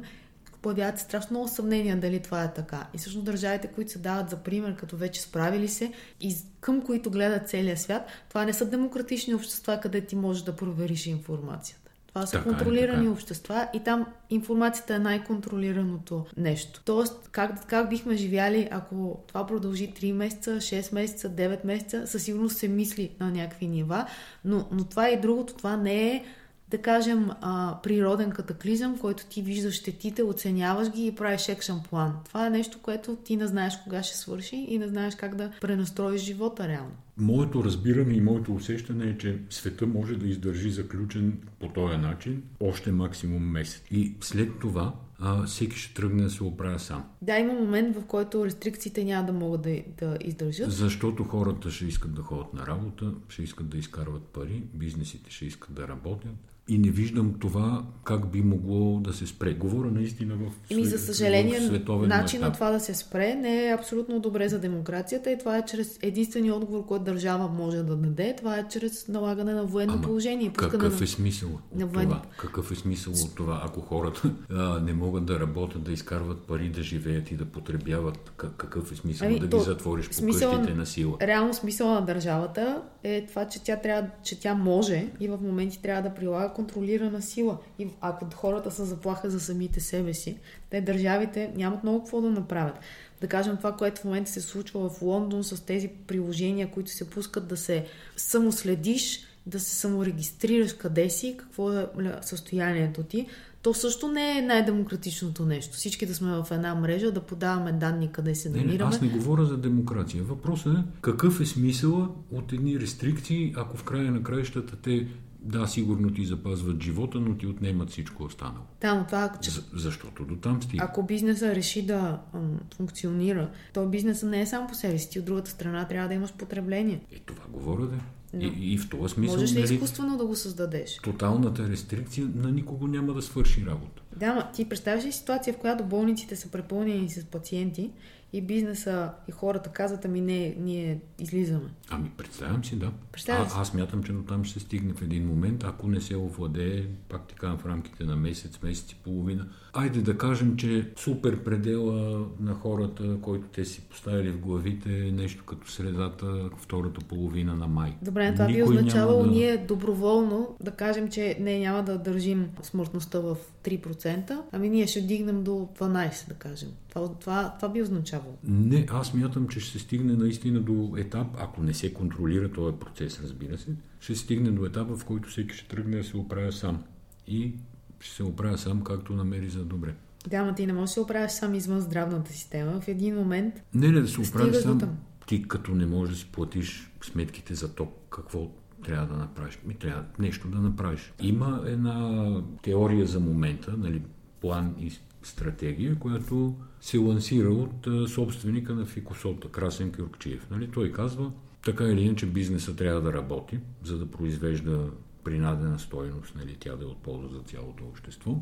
появяват 0.61 0.99
страшно 0.99 1.29
много 1.31 1.47
съмнения 1.47 1.99
дали 1.99 2.19
това 2.19 2.43
е 2.43 2.53
така. 2.53 2.87
И 2.93 2.97
всъщност 2.97 3.25
държавите, 3.25 3.67
които 3.67 3.91
се 3.91 3.99
дават 3.99 4.29
за 4.29 4.37
пример, 4.37 4.75
като 4.75 4.97
вече 4.97 5.21
справили 5.21 5.67
се 5.67 5.93
и 6.21 6.35
към 6.59 6.81
които 6.81 7.11
гледат 7.11 7.49
целия 7.49 7.77
свят, 7.77 8.07
това 8.29 8.45
не 8.45 8.53
са 8.53 8.65
демократични 8.65 9.33
общества, 9.33 9.79
къде 9.81 10.01
ти 10.01 10.15
можеш 10.15 10.43
да 10.43 10.55
провериш 10.55 11.05
информацията. 11.05 11.88
Това 12.19 12.27
са 12.27 12.31
така 12.31 12.49
е, 12.49 12.53
контролирани 12.53 13.05
е, 13.05 13.09
общества 13.09 13.67
и 13.73 13.79
там 13.79 14.05
информацията 14.29 14.95
е 14.95 14.99
най-контролираното 14.99 16.25
нещо. 16.37 16.81
Тоест, 16.85 17.29
как, 17.31 17.67
как 17.67 17.89
бихме 17.89 18.15
живяли, 18.15 18.67
ако 18.71 19.19
това 19.27 19.47
продължи 19.47 19.93
3 19.93 20.11
месеца, 20.11 20.51
6 20.51 20.93
месеца, 20.93 21.29
9 21.29 21.65
месеца, 21.65 22.07
със 22.07 22.23
сигурност 22.23 22.57
се 22.57 22.67
мисли 22.67 23.11
на 23.19 23.31
някакви 23.31 23.67
нива, 23.67 24.05
но, 24.45 24.67
но 24.71 24.83
това 24.83 25.07
е 25.07 25.11
и 25.11 25.21
другото, 25.21 25.53
това 25.53 25.77
не 25.77 26.15
е 26.15 26.23
да 26.69 26.77
кажем, 26.77 27.29
а, 27.41 27.77
природен 27.83 28.31
катаклизъм, 28.31 28.97
който 28.97 29.25
ти 29.25 29.41
виждаш 29.41 29.75
щетите, 29.75 30.23
оценяваш 30.23 30.91
ги 30.91 31.07
и 31.07 31.15
правиш 31.15 31.49
екшен 31.49 31.79
план. 31.89 32.13
Това 32.25 32.47
е 32.47 32.49
нещо, 32.49 32.79
което 32.81 33.15
ти 33.15 33.37
не 33.37 33.47
знаеш 33.47 33.77
кога 33.83 34.03
ще 34.03 34.17
свърши 34.17 34.55
и 34.55 34.79
не 34.79 34.87
знаеш 34.87 35.15
как 35.15 35.35
да 35.35 35.51
пренастроиш 35.61 36.21
живота 36.21 36.67
реално. 36.67 36.91
Моето 37.19 37.63
разбиране 37.63 38.13
и 38.13 38.21
моето 38.21 38.55
усещане 38.55 39.05
е, 39.05 39.17
че 39.17 39.39
света 39.49 39.87
може 39.87 40.15
да 40.15 40.27
издържи 40.27 40.71
заключен 40.71 41.37
по 41.59 41.67
този 41.67 41.97
начин 41.97 42.43
още 42.59 42.91
максимум 42.91 43.43
месец. 43.43 43.83
И 43.91 44.13
след 44.21 44.59
това 44.59 44.95
а, 45.19 45.43
всеки 45.43 45.77
ще 45.77 45.93
тръгне 45.93 46.23
да 46.23 46.29
се 46.29 46.43
оправя 46.43 46.79
сам. 46.79 47.03
Да, 47.21 47.37
има 47.37 47.53
момент, 47.53 47.95
в 47.95 48.05
който 48.05 48.45
рестрикциите 48.45 49.03
няма 49.03 49.25
да 49.25 49.33
могат 49.33 49.61
да, 49.61 49.81
да 49.99 50.17
издържат. 50.21 50.71
Защото 50.71 51.23
хората 51.23 51.71
ще 51.71 51.85
искат 51.85 52.13
да 52.13 52.21
ходят 52.21 52.53
на 52.53 52.67
работа, 52.67 53.13
ще 53.29 53.43
искат 53.43 53.69
да 53.69 53.77
изкарват 53.77 54.23
пари, 54.23 54.63
бизнесите 54.73 55.31
ще 55.31 55.45
искат 55.45 55.73
да 55.73 55.87
работят 55.87 56.35
и 56.69 56.77
не 56.77 56.89
виждам 56.89 57.33
това 57.33 57.83
как 58.03 58.27
би 58.27 58.41
могло 58.41 58.99
да 58.99 59.13
се 59.13 59.27
спре. 59.27 59.53
Говоря 59.53 59.87
наистина 59.87 60.35
в, 60.35 60.71
Еми, 60.71 60.85
за 60.85 60.97
съжаление, 60.97 61.59
в 61.59 61.63
световен 61.63 62.09
начин 62.09 62.41
на 62.41 62.51
това 62.51 62.71
да 62.71 62.79
се 62.79 62.93
спре 62.93 63.35
не 63.35 63.65
е 63.65 63.73
абсолютно 63.73 64.19
добре 64.19 64.49
за 64.49 64.59
демокрацията 64.59 65.31
и 65.31 65.37
това 65.37 65.57
е 65.57 65.65
чрез 65.65 65.99
единствения 66.01 66.55
отговор, 66.55 66.85
който 66.85 67.03
държава 67.05 67.47
може 67.49 67.77
да 67.77 67.95
даде, 67.95 68.35
това 68.37 68.57
е 68.57 68.67
чрез 68.67 69.07
налагане 69.07 69.53
на 69.53 69.65
военно 69.65 69.93
Ама 69.93 70.01
положение. 70.01 70.51
Какъв 70.51 70.99
на... 70.99 71.03
е 71.03 71.07
смисъл 71.07 71.49
от 71.49 71.75
на 71.75 71.87
военно- 71.87 72.09
това? 72.09 72.21
Какъв 72.37 72.71
е 72.71 72.75
смисъл 72.75 73.13
от 73.15 73.35
това, 73.35 73.61
ако 73.65 73.81
хората 73.81 74.21
а, 74.51 74.79
не 74.79 74.93
могат 74.93 75.25
да 75.25 75.39
работят, 75.39 75.83
да 75.83 75.91
изкарват 75.91 76.39
пари, 76.39 76.69
да 76.69 76.83
живеят 76.83 77.31
и 77.31 77.35
да 77.35 77.45
потребяват? 77.45 78.31
Как- 78.37 78.55
Какъв 78.59 78.91
е 78.91 78.95
смисъл 78.95 79.27
Ами, 79.27 79.39
да 79.39 79.49
то- 79.49 79.57
ги 79.57 79.63
затвориш 79.63 80.07
по 80.07 80.13
смисъл- 80.13 80.51
къщите 80.51 80.73
на 80.73 80.85
сила? 80.85 81.17
Реално 81.21 81.53
смисъла 81.53 81.93
на 81.93 82.01
държавата 82.01 82.81
е 83.03 83.25
това, 83.25 83.45
че 83.45 83.63
тя, 83.63 83.75
трябва, 83.75 84.09
че 84.23 84.39
тя 84.39 84.53
може 84.53 85.07
и 85.19 85.27
в 85.27 85.37
моменти 85.39 85.81
трябва 85.81 86.01
да 86.01 86.15
прилага 86.15 86.53
контролирана 86.59 87.21
сила. 87.21 87.57
И 87.79 87.87
ако 88.01 88.25
хората 88.35 88.71
са 88.71 88.85
заплаха 88.85 89.29
за 89.29 89.39
самите 89.39 89.79
себе 89.79 90.13
си, 90.13 90.37
те 90.69 90.81
държавите 90.81 91.51
нямат 91.55 91.83
много 91.83 91.99
какво 91.99 92.21
да 92.21 92.29
направят. 92.29 92.79
Да 93.21 93.27
кажем 93.27 93.57
това, 93.57 93.71
което 93.71 94.01
в 94.01 94.05
момента 94.05 94.31
се 94.31 94.41
случва 94.41 94.89
в 94.89 95.01
Лондон 95.01 95.43
с 95.43 95.65
тези 95.65 95.89
приложения, 96.07 96.71
които 96.71 96.91
се 96.91 97.09
пускат 97.09 97.47
да 97.47 97.57
се 97.57 97.85
самоследиш, 98.17 99.19
да 99.45 99.59
се 99.59 99.75
саморегистрираш 99.75 100.73
къде 100.73 101.09
си, 101.09 101.35
какво 101.37 101.73
е 101.73 101.87
състоянието 102.21 103.03
ти, 103.03 103.27
то 103.61 103.73
също 103.73 104.07
не 104.07 104.37
е 104.37 104.41
най-демократичното 104.41 105.45
нещо. 105.45 105.77
Всички 105.77 106.05
да 106.05 106.15
сме 106.15 106.31
в 106.31 106.47
една 106.51 106.75
мрежа, 106.75 107.11
да 107.11 107.21
подаваме 107.21 107.71
данни 107.71 108.11
къде 108.11 108.35
се 108.35 108.49
Не, 108.49 108.57
не, 108.57 108.63
намираме. 108.63 108.89
аз 108.89 109.01
не 109.01 109.07
говоря 109.07 109.45
за 109.45 109.57
демокрация. 109.57 110.23
Въпросът 110.23 110.77
е 110.77 110.83
какъв 111.01 111.41
е 111.41 111.45
смисъла 111.45 112.09
от 112.31 112.53
едни 112.53 112.79
рестрикции, 112.79 113.53
ако 113.57 113.77
в 113.77 113.83
края 113.83 114.11
на 114.11 114.23
краищата 114.23 114.75
те, 114.75 115.07
да, 115.41 115.67
сигурно 115.67 116.13
ти 116.13 116.25
запазват 116.25 116.83
живота, 116.83 117.19
но 117.19 117.35
ти 117.35 117.47
отнемат 117.47 117.89
всичко 117.89 118.23
останало. 118.23 118.65
Да, 118.81 118.95
но 118.95 119.05
това, 119.05 119.31
че 119.41 119.51
За, 119.51 119.63
защото 119.73 120.25
до 120.25 120.35
там 120.35 120.61
стига. 120.63 120.83
Ако 120.83 121.03
бизнеса 121.03 121.55
реши 121.55 121.85
да 121.85 122.19
м, 122.33 122.39
функционира, 122.75 123.49
то 123.73 123.85
бизнеса 123.85 124.25
не 124.25 124.41
е 124.41 124.45
сам 124.45 124.67
по 124.67 124.75
себе 124.75 124.99
си. 124.99 125.09
Ти 125.09 125.19
от 125.19 125.25
другата 125.25 125.51
страна 125.51 125.87
трябва 125.87 126.07
да 126.07 126.13
имаш 126.15 126.33
потребление. 126.33 127.01
Е, 127.11 127.19
това 127.19 127.43
говоря 127.49 127.85
да. 127.85 127.97
Но- 128.33 128.41
И, 128.43 128.73
и 128.73 128.77
в 128.77 128.89
този 128.89 129.13
смисъл, 129.13 129.35
Можеш 129.35 129.55
ли 129.55 129.61
нали, 129.61 129.73
изкуствено 129.73 130.17
да 130.17 130.25
го 130.25 130.35
създадеш? 130.35 130.99
тоталната 131.03 131.69
рестрикция 131.69 132.27
на 132.35 132.51
никого 132.51 132.87
няма 132.87 133.13
да 133.13 133.21
свърши 133.21 133.65
работа. 133.65 134.01
Да, 134.15 134.33
ма 134.33 134.51
ти 134.53 134.69
представяш 134.69 135.05
ли 135.05 135.11
ситуация, 135.11 135.53
в 135.53 135.57
която 135.57 135.83
болниците 135.83 136.35
са 136.35 136.47
препълнени 136.47 137.09
с 137.09 137.25
пациенти 137.25 137.91
и 138.33 138.41
бизнеса 138.41 139.11
и 139.27 139.31
хората 139.31 139.69
казват, 139.69 140.05
ами 140.05 140.21
не, 140.21 140.55
ние 140.59 140.99
излизаме. 141.19 141.69
Ами, 141.89 142.11
представям 142.17 142.65
си, 142.65 142.75
да. 142.75 142.91
Представям 143.11 143.45
а, 143.47 143.49
си. 143.49 143.55
аз 143.59 143.73
мятам, 143.73 144.03
че 144.03 144.11
до 144.11 144.23
там 144.23 144.43
ще 144.43 144.59
стигне 144.59 144.93
в 144.93 145.01
един 145.01 145.27
момент, 145.27 145.63
ако 145.63 145.87
не 145.87 146.01
се 146.01 146.17
овладее, 146.17 146.85
пак 147.09 147.27
ти 147.27 147.35
казвам, 147.35 147.57
в 147.59 147.65
рамките 147.65 148.03
на 148.03 148.15
месец, 148.15 148.61
месец 148.63 148.91
и 148.91 148.95
половина. 148.95 149.47
Айде 149.73 150.01
да 150.01 150.17
кажем, 150.17 150.57
че 150.57 150.91
супер 150.97 151.43
предела 151.43 152.27
на 152.39 152.53
хората, 152.53 153.17
който 153.21 153.47
те 153.47 153.65
си 153.65 153.81
поставили 153.81 154.31
в 154.31 154.39
главите, 154.39 155.07
е 155.07 155.11
нещо 155.11 155.43
като 155.45 155.71
средата, 155.71 156.49
втората 156.57 156.99
половина 157.09 157.55
на 157.55 157.67
май. 157.67 157.97
Добре, 158.01 158.33
това 158.33 158.45
би 158.45 158.53
Никой 158.53 158.75
означавало 158.75 159.19
няма 159.19 159.33
да- 159.33 159.39
ние 159.39 159.57
доброволно 159.57 160.55
да 160.63 160.71
кажем, 160.71 161.09
че 161.09 161.37
не 161.39 161.59
няма 161.59 161.83
да 161.83 161.97
държим 161.97 162.49
смъртността 162.61 163.19
в 163.19 163.37
3%, 163.63 164.41
ами 164.51 164.69
ние 164.69 164.87
ще 164.87 165.01
дигнем 165.01 165.43
до 165.43 165.69
12%, 165.79 166.27
да 166.27 166.33
кажем. 166.33 166.69
Това, 166.89 167.09
това, 167.19 167.55
това 167.59 167.69
би 167.69 167.81
означавало. 167.81 168.37
Не, 168.43 168.85
аз 168.89 169.13
мятам, 169.13 169.47
че 169.47 169.59
ще 169.59 169.71
се 169.71 169.79
стигне 169.79 170.13
наистина 170.13 170.59
до 170.59 170.93
етап, 170.97 171.27
ако 171.37 171.63
не 171.63 171.73
се 171.73 171.93
контролира 171.93 172.51
този 172.51 172.77
процес, 172.77 173.19
разбира 173.23 173.57
се, 173.57 173.71
ще 173.99 174.15
се 174.15 174.21
стигне 174.21 174.51
до 174.51 174.65
етапа, 174.65 174.97
в 174.97 175.05
който 175.05 175.29
всеки 175.29 175.55
ще 175.55 175.67
тръгне 175.67 175.97
да 175.97 176.03
се 176.03 176.17
оправя 176.17 176.51
сам. 176.51 176.83
И 177.27 177.53
ще 177.99 178.15
се 178.15 178.23
оправя 178.23 178.57
сам, 178.57 178.81
както 178.83 179.13
намери 179.13 179.49
за 179.49 179.65
добре. 179.65 179.93
Да, 180.27 180.45
ма 180.45 180.55
ти 180.55 180.67
не 180.67 180.73
можеш 180.73 180.89
да 180.89 180.93
се 180.93 180.99
оправиш 180.99 181.31
сам 181.31 181.53
извън 181.53 181.79
здравната 181.79 182.31
система. 182.31 182.81
В 182.81 182.87
един 182.87 183.15
момент 183.15 183.63
Не, 183.73 183.91
не 183.91 184.01
да 184.01 184.07
се 184.07 184.21
оправиш 184.21 184.55
сам. 184.55 184.97
Ти 185.27 185.47
като 185.47 185.75
не 185.75 185.85
можеш 185.85 186.13
да 186.13 186.19
си 186.19 186.27
платиш 186.31 186.91
сметките 187.03 187.55
за 187.55 187.73
ток, 187.73 187.89
какво 188.09 188.47
трябва 188.83 189.07
да 189.07 189.19
направиш? 189.19 189.59
Ми 189.65 189.73
трябва 189.73 190.03
нещо 190.19 190.47
да 190.47 190.57
направиш. 190.57 191.13
Има 191.21 191.63
една 191.65 192.41
теория 192.61 193.05
за 193.05 193.19
момента, 193.19 193.73
нали, 193.77 194.01
план 194.41 194.75
и 194.79 194.91
стратегия, 195.23 195.99
която 195.99 196.55
се 196.81 196.97
лансира 196.97 197.49
от 197.49 198.09
собственика 198.09 198.75
на 198.75 198.85
Фикосота, 198.85 199.49
Красен 199.49 199.91
Кюркчиев. 199.91 200.47
Нали? 200.51 200.71
Той 200.71 200.91
казва, 200.91 201.31
така 201.65 201.83
или 201.83 202.01
иначе 202.01 202.25
бизнеса 202.25 202.75
трябва 202.75 203.01
да 203.01 203.13
работи, 203.13 203.59
за 203.83 203.97
да 203.97 204.11
произвежда 204.11 204.89
принадена 205.23 205.79
стойност, 205.79 206.35
нали, 206.35 206.57
тя 206.59 206.75
да 206.75 206.83
е 206.83 206.87
от 206.87 206.97
полза 206.97 207.27
за 207.27 207.39
цялото 207.39 207.83
общество. 207.83 208.41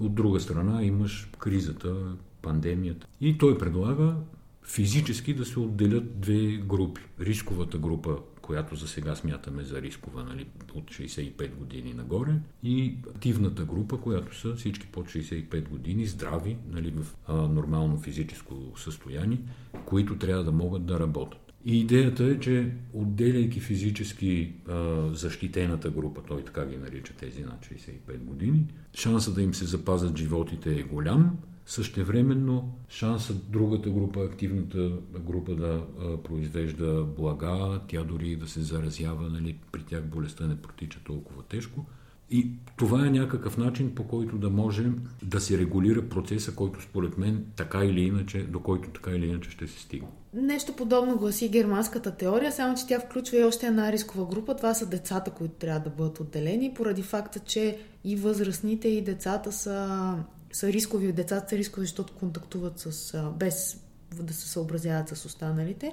От 0.00 0.14
друга 0.14 0.40
страна 0.40 0.82
имаш 0.82 1.30
кризата, 1.38 2.16
пандемията. 2.42 3.06
И 3.20 3.38
той 3.38 3.58
предлага 3.58 4.14
физически 4.62 5.34
да 5.34 5.44
се 5.44 5.60
отделят 5.60 6.20
две 6.20 6.56
групи. 6.56 7.00
Рисковата 7.20 7.78
група, 7.78 8.18
която 8.44 8.76
за 8.76 8.88
сега 8.88 9.14
смятаме 9.14 9.64
за 9.64 9.82
рискова, 9.82 10.24
нали, 10.24 10.46
от 10.74 10.84
65 10.84 11.54
години 11.54 11.94
нагоре, 11.94 12.32
и 12.62 12.96
активната 13.14 13.64
група, 13.64 14.00
която 14.00 14.38
са 14.38 14.54
всички 14.54 14.86
под 14.86 15.06
65 15.06 15.68
години, 15.68 16.06
здрави, 16.06 16.56
нали, 16.70 16.90
в 16.90 17.06
а, 17.26 17.34
нормално 17.34 17.98
физическо 17.98 18.72
състояние, 18.76 19.38
които 19.86 20.18
трябва 20.18 20.44
да 20.44 20.52
могат 20.52 20.86
да 20.86 21.00
работят. 21.00 21.40
И 21.64 21.80
идеята 21.80 22.24
е, 22.24 22.40
че 22.40 22.70
отделяйки 22.92 23.60
физически 23.60 24.52
а, 24.68 25.08
защитената 25.12 25.90
група, 25.90 26.22
той 26.28 26.44
така 26.44 26.66
ги 26.66 26.76
нарича 26.76 27.14
тези 27.14 27.42
над 27.42 27.66
65 27.66 28.18
години, 28.18 28.66
шанса 28.94 29.34
да 29.34 29.42
им 29.42 29.54
се 29.54 29.64
запазят 29.64 30.18
животите 30.18 30.78
е 30.78 30.82
голям, 30.82 31.38
Същевременно 31.66 32.74
шансът 32.88 33.50
другата 33.50 33.90
група, 33.90 34.20
активната 34.20 34.92
група 35.18 35.54
да 35.54 35.82
произвежда 36.24 37.04
блага, 37.18 37.80
тя 37.88 38.04
дори 38.04 38.36
да 38.36 38.48
се 38.48 38.60
заразява, 38.60 39.28
нали, 39.30 39.58
при 39.72 39.82
тях 39.82 40.04
болестта 40.04 40.46
не 40.46 40.56
протича 40.56 41.00
толкова 41.04 41.42
тежко. 41.42 41.86
И 42.30 42.50
това 42.76 43.06
е 43.06 43.10
някакъв 43.10 43.58
начин, 43.58 43.94
по 43.94 44.08
който 44.08 44.38
да 44.38 44.50
може 44.50 44.86
да 45.22 45.40
се 45.40 45.58
регулира 45.58 46.08
процеса, 46.08 46.54
който 46.54 46.82
според 46.82 47.18
мен 47.18 47.44
така 47.56 47.84
или 47.84 48.00
иначе, 48.00 48.42
до 48.42 48.60
който 48.60 48.90
така 48.90 49.10
или 49.10 49.26
иначе 49.26 49.50
ще 49.50 49.66
се 49.66 49.80
стигне. 49.80 50.08
Нещо 50.34 50.72
подобно 50.76 51.16
гласи 51.16 51.48
германската 51.48 52.10
теория, 52.10 52.52
само 52.52 52.76
че 52.76 52.86
тя 52.86 53.00
включва 53.00 53.38
и 53.38 53.44
още 53.44 53.66
една 53.66 53.92
рискова 53.92 54.26
група. 54.26 54.56
Това 54.56 54.74
са 54.74 54.86
децата, 54.86 55.30
които 55.30 55.54
трябва 55.54 55.80
да 55.80 55.90
бъдат 55.90 56.20
отделени, 56.20 56.74
поради 56.74 57.02
факта, 57.02 57.38
че 57.38 57.78
и 58.04 58.16
възрастните, 58.16 58.88
и 58.88 59.04
децата 59.04 59.52
са, 59.52 60.14
са 60.54 60.72
рискови. 60.72 61.12
Децата 61.12 61.50
са 61.50 61.56
рискови, 61.56 61.86
защото 61.86 62.12
контактуват 62.12 62.78
с, 62.78 63.18
без 63.36 63.80
да 64.22 64.34
се 64.34 64.48
съобразяват 64.48 65.08
с 65.08 65.24
останалите. 65.24 65.92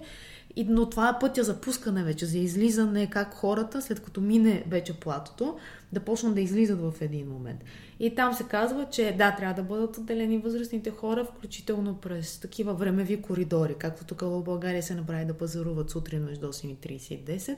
И, 0.56 0.63
но 0.63 0.89
това 0.89 1.10
е 1.10 1.19
пътя 1.19 1.43
за 1.43 1.62
пускане 1.62 2.04
вече, 2.04 2.26
за 2.26 2.38
излизане, 2.38 3.10
как 3.10 3.34
хората, 3.34 3.82
след 3.82 4.00
като 4.04 4.21
мине 4.21 4.63
вече 4.67 4.93
платото, 4.93 5.58
да 5.91 6.00
почнат 6.00 6.36
да 6.36 6.41
излизат 6.41 6.80
в 6.82 6.93
един 7.02 7.28
момент. 7.30 7.63
И 8.00 8.15
там 8.15 8.34
се 8.34 8.43
казва, 8.43 8.88
че 8.91 9.15
да, 9.17 9.36
трябва 9.36 9.54
да 9.54 9.63
бъдат 9.63 9.97
отделени 9.97 10.38
възрастните 10.38 10.91
хора, 10.91 11.26
включително 11.26 11.97
през 11.97 12.39
такива 12.39 12.74
времеви 12.74 13.21
коридори, 13.21 13.76
както 13.80 14.06
тук 14.06 14.21
в 14.21 14.43
България 14.43 14.84
се 14.84 14.95
направи 14.95 15.26
да 15.26 15.34
пазаруват 15.34 15.89
сутрин 15.89 16.24
между 16.24 16.47
8.30 16.47 17.13
и 17.13 17.26
10, 17.26 17.58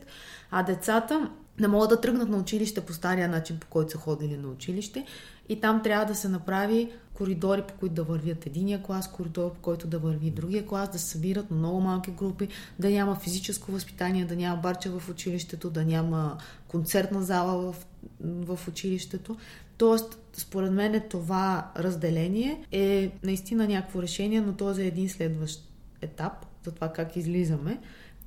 а 0.51 0.63
децата 0.63 1.31
не 1.59 1.67
могат 1.67 1.89
да 1.89 2.01
тръгнат 2.01 2.29
на 2.29 2.37
училище 2.37 2.81
по 2.81 2.93
стария 2.93 3.27
начин, 3.27 3.57
по 3.59 3.67
който 3.67 3.91
са 3.91 3.97
ходили 3.97 4.37
на 4.37 4.47
училище. 4.47 5.05
И 5.49 5.62
там 5.62 5.84
трябва 5.84 6.06
да 6.06 6.15
се 6.15 6.29
направи 6.29 6.91
коридори, 7.13 7.62
по 7.62 7.73
които 7.73 7.95
да 7.95 8.03
вървят 8.03 8.45
единия 8.45 8.84
клас, 8.84 9.12
коридор, 9.12 9.53
по 9.53 9.60
който 9.60 9.88
да 9.88 9.99
върви 9.99 10.32
другия 10.32 10.65
клас, 10.65 10.89
да 10.89 10.99
се 10.99 11.06
събират 11.06 11.51
на 11.51 11.58
много 11.58 11.82
малки 11.82 12.12
групи, 12.12 12.47
да 12.79 12.89
няма 12.89 13.15
физическо 13.15 13.71
възпитание, 13.71 14.25
да 14.25 14.36
няма 14.36 14.62
барча 14.62 14.99
в 14.99 15.10
училището, 15.10 15.69
да 15.69 15.86
няма 15.86 16.38
концертна 16.67 17.23
зала 17.23 17.71
в, 17.71 17.86
в 18.21 18.67
училището. 18.67 19.38
Тоест, 19.77 20.19
според 20.34 20.71
мен 20.71 21.03
това 21.10 21.71
разделение 21.77 22.65
е 22.71 23.12
наистина 23.23 23.67
някакво 23.67 24.01
решение, 24.01 24.41
но 24.41 24.53
то 24.53 24.77
е 24.77 24.84
един 24.84 25.10
следващ 25.10 25.69
етап, 26.01 26.45
за 26.65 26.71
това 26.71 26.93
как 26.93 27.15
излизаме. 27.15 27.79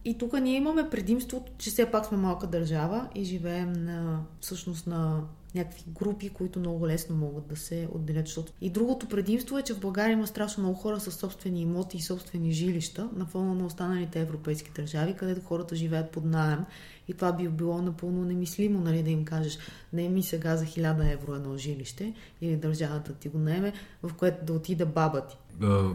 И 0.04 0.18
тук 0.18 0.40
ние 0.40 0.56
имаме 0.56 0.90
предимството, 0.90 1.52
че 1.58 1.70
все 1.70 1.90
пак 1.90 2.06
сме 2.06 2.16
малка 2.16 2.46
държава 2.46 3.08
и 3.14 3.24
живеем 3.24 3.72
на, 3.72 4.22
всъщност 4.40 4.86
на 4.86 5.22
някакви 5.56 5.84
групи, 5.88 6.28
които 6.28 6.58
много 6.58 6.86
лесно 6.86 7.16
могат 7.16 7.46
да 7.46 7.56
се 7.56 7.88
отделят. 7.92 8.26
Защото... 8.26 8.52
И 8.60 8.70
другото 8.70 9.08
предимство 9.08 9.58
е, 9.58 9.62
че 9.62 9.74
в 9.74 9.80
България 9.80 10.12
има 10.12 10.26
страшно 10.26 10.62
много 10.62 10.78
хора 10.78 11.00
с 11.00 11.10
собствени 11.10 11.62
имоти 11.62 11.96
и 11.96 12.00
собствени 12.00 12.52
жилища 12.52 13.08
на 13.16 13.26
фона 13.26 13.54
на 13.54 13.66
останалите 13.66 14.20
европейски 14.20 14.70
държави, 14.76 15.14
където 15.18 15.40
хората 15.40 15.76
живеят 15.76 16.10
под 16.10 16.24
найем. 16.24 16.64
И 17.08 17.14
това 17.14 17.32
би 17.32 17.48
било 17.48 17.82
напълно 17.82 18.24
немислимо, 18.24 18.80
нали, 18.80 19.02
да 19.02 19.10
им 19.10 19.24
кажеш, 19.24 19.58
не 19.92 20.08
ми 20.08 20.22
сега 20.22 20.56
за 20.56 20.64
1000 20.64 21.12
евро 21.12 21.34
едно 21.34 21.58
жилище 21.58 22.14
или 22.40 22.56
държавата 22.56 23.12
ти 23.12 23.28
го 23.28 23.38
наеме, 23.38 23.72
в 24.02 24.14
което 24.14 24.44
да 24.44 24.52
отида 24.52 24.86
баба 24.86 25.26
ти. 25.26 25.36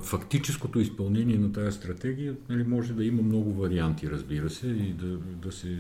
Фактическото 0.02 0.80
изпълнение 0.80 1.38
на 1.38 1.54
тази 1.54 1.78
стратегия 1.78 2.36
нали, 2.50 2.64
може 2.64 2.94
да 2.94 3.06
има 3.06 3.22
много 3.22 3.54
варианти, 3.54 4.10
разбира 4.10 4.50
се, 4.50 4.68
и 4.68 4.94
да, 4.94 5.18
да 5.18 5.52
се 5.52 5.78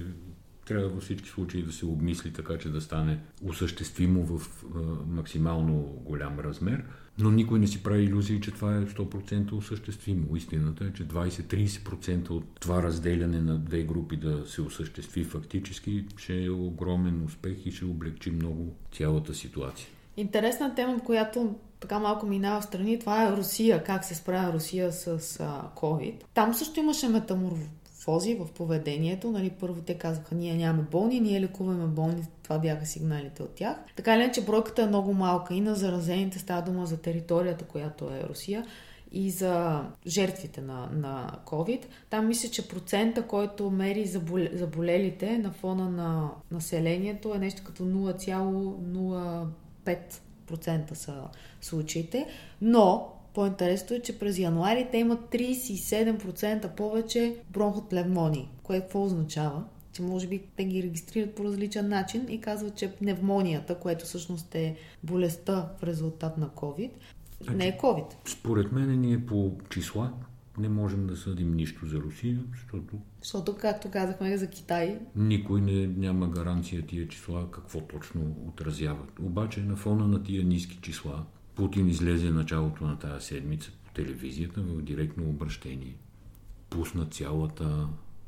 трябва 0.65 0.89
във 0.89 1.03
всички 1.03 1.29
случаи 1.29 1.63
да 1.63 1.71
се 1.71 1.85
обмисли 1.85 2.33
така, 2.33 2.57
че 2.57 2.69
да 2.69 2.81
стане 2.81 3.19
осъществимо 3.43 4.25
в 4.25 4.63
а, 4.75 4.79
максимално 5.07 5.81
голям 5.81 6.39
размер, 6.39 6.83
но 7.19 7.31
никой 7.31 7.59
не 7.59 7.67
си 7.67 7.83
прави 7.83 8.03
иллюзии, 8.03 8.41
че 8.41 8.51
това 8.51 8.75
е 8.75 8.85
100% 8.85 9.51
осъществимо. 9.51 10.35
Истината 10.35 10.85
е, 10.85 10.93
че 10.93 11.07
20-30% 11.07 12.29
от 12.29 12.59
това 12.59 12.83
разделяне 12.83 13.41
на 13.41 13.57
две 13.57 13.83
групи 13.83 14.17
да 14.17 14.43
се 14.45 14.61
осъществи 14.61 15.23
фактически 15.23 16.05
ще 16.17 16.45
е 16.45 16.49
огромен 16.49 17.23
успех 17.25 17.65
и 17.65 17.71
ще 17.71 17.85
облегчи 17.85 18.31
много 18.31 18.75
цялата 18.91 19.33
ситуация. 19.33 19.87
Интересна 20.17 20.75
тема, 20.75 20.99
която 20.99 21.55
така 21.79 21.99
малко 21.99 22.25
минава 22.25 22.61
в 22.61 22.63
страни, 22.63 22.99
това 22.99 23.27
е 23.27 23.31
Русия, 23.31 23.83
как 23.83 24.05
се 24.05 24.15
справя 24.15 24.53
Русия 24.53 24.91
с 24.91 25.19
COVID. 25.75 26.13
Там 26.33 26.53
също 26.53 26.79
имаше 26.79 27.09
метаморфози 28.01 28.35
в 28.35 28.51
поведението. 28.51 29.31
Нали, 29.31 29.49
първо 29.49 29.81
те 29.81 29.93
казаха, 29.93 30.35
ние 30.35 30.55
нямаме 30.55 30.87
болни, 30.91 31.19
ние 31.19 31.41
лекуваме 31.41 31.87
болни, 31.87 32.23
това 32.43 32.59
бяха 32.59 32.85
сигналите 32.85 33.43
от 33.43 33.55
тях. 33.55 33.77
Така 33.95 34.19
ли, 34.19 34.31
че 34.33 34.45
бройката 34.45 34.81
е 34.81 34.87
много 34.87 35.13
малка 35.13 35.53
и 35.53 35.61
на 35.61 35.75
заразените 35.75 36.39
става 36.39 36.61
дума 36.61 36.85
за 36.85 36.97
територията, 36.97 37.65
която 37.65 38.05
е 38.05 38.23
Русия 38.29 38.65
и 39.11 39.29
за 39.29 39.83
жертвите 40.07 40.61
на, 40.61 40.89
на 40.93 41.39
COVID. 41.45 41.85
Там 42.09 42.27
мисля, 42.27 42.49
че 42.49 42.67
процента, 42.67 43.27
който 43.27 43.71
мери 43.71 44.05
заболелите 44.53 45.37
на 45.37 45.51
фона 45.51 45.89
на 45.89 46.29
населението 46.51 47.35
е 47.35 47.39
нещо 47.39 47.61
като 47.65 47.83
0,05 47.83 49.97
процента 50.47 50.95
са 50.95 51.23
случаите, 51.61 52.27
но 52.61 53.13
по-интересно 53.33 53.95
е, 53.95 53.99
че 53.99 54.19
през 54.19 54.39
януари 54.39 54.87
те 54.91 54.97
имат 54.97 55.19
37% 55.19 56.75
повече 56.75 57.35
бронхотлевмонии, 57.49 58.49
което 58.63 58.85
какво 58.85 59.03
означава? 59.03 59.63
че 59.93 60.01
може 60.01 60.27
би 60.27 60.43
те 60.55 60.65
ги 60.65 60.83
регистрират 60.83 61.35
по 61.35 61.43
различен 61.43 61.89
начин 61.89 62.25
и 62.29 62.41
казват, 62.41 62.75
че 62.75 62.95
пневмонията, 62.95 63.79
което 63.79 64.05
всъщност 64.05 64.55
е 64.55 64.75
болестта 65.03 65.69
в 65.79 65.83
резултат 65.83 66.37
на 66.37 66.49
COVID, 66.49 66.91
значи, 67.41 67.57
не 67.57 67.67
е 67.67 67.77
COVID. 67.77 68.15
Според 68.25 68.71
мен 68.71 69.01
ние 69.01 69.25
по 69.25 69.57
числа 69.69 70.13
не 70.57 70.69
можем 70.69 71.07
да 71.07 71.17
съдим 71.17 71.53
нищо 71.53 71.85
за 71.85 71.97
Русия, 71.97 72.39
защото... 72.51 72.97
Защото, 73.21 73.57
както 73.57 73.91
казахме 73.91 74.37
за 74.37 74.47
Китай... 74.47 74.99
Никой 75.15 75.61
не, 75.61 75.87
няма 75.87 76.29
гаранция 76.29 76.87
тия 76.87 77.07
числа 77.07 77.51
какво 77.51 77.81
точно 77.81 78.35
отразяват. 78.47 79.19
Обаче 79.19 79.61
на 79.61 79.75
фона 79.75 80.07
на 80.07 80.23
тия 80.23 80.43
ниски 80.43 80.79
числа 80.81 81.25
Путин 81.55 81.87
излезе 81.87 82.29
началото 82.29 82.83
на 82.83 82.99
тази 82.99 83.25
седмица 83.25 83.71
по 83.85 83.93
телевизията 83.93 84.61
в 84.61 84.81
директно 84.81 85.29
обращение. 85.29 85.95
Пусна 86.69 87.05
цялата, 87.05 87.87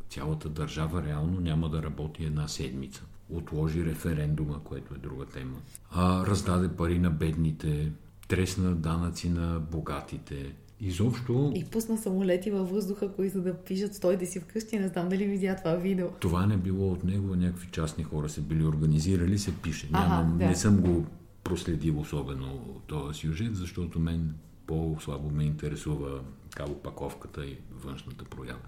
цялата 0.09 0.49
държава 0.49 1.03
реално 1.03 1.39
няма 1.39 1.69
да 1.69 1.83
работи 1.83 2.25
една 2.25 2.47
седмица. 2.47 3.03
Отложи 3.29 3.86
референдума, 3.86 4.59
което 4.63 4.93
е 4.93 4.97
друга 4.97 5.25
тема. 5.25 5.57
А, 5.91 6.25
раздаде 6.25 6.67
пари 6.67 6.99
на 6.99 7.09
бедните, 7.09 7.91
тресна 8.27 8.75
данъци 8.75 9.29
на 9.29 9.59
богатите, 9.59 10.53
Изобщо... 10.86 11.51
И 11.55 11.65
пусна 11.65 11.97
самолети 11.97 12.51
във 12.51 12.69
въздуха, 12.69 13.12
които 13.12 13.41
да 13.41 13.53
пишат 13.53 13.95
стойте 13.95 14.25
си 14.25 14.39
вкъщи. 14.39 14.79
Не 14.79 14.88
знам 14.88 15.09
дали 15.09 15.25
видя 15.25 15.55
това 15.55 15.75
видео. 15.75 16.07
Това 16.19 16.45
не 16.45 16.57
било 16.57 16.91
от 16.91 17.03
него, 17.03 17.36
някакви 17.36 17.67
частни 17.71 18.03
хора 18.03 18.29
се 18.29 18.41
били 18.41 18.65
организирали, 18.65 19.39
се 19.39 19.55
пише. 19.55 19.89
Няма, 19.91 20.15
ага, 20.15 20.38
да. 20.38 20.45
Не 20.45 20.55
съм 20.55 20.81
го 20.81 21.05
проследил 21.43 21.99
особено 21.99 22.82
този 22.88 23.19
сюжет, 23.19 23.56
защото 23.56 23.99
мен 23.99 24.36
по-слабо 24.67 25.29
ме 25.29 25.43
интересува 25.43 26.21
опаковката 26.69 27.45
и 27.45 27.58
външната 27.71 28.25
проява. 28.25 28.60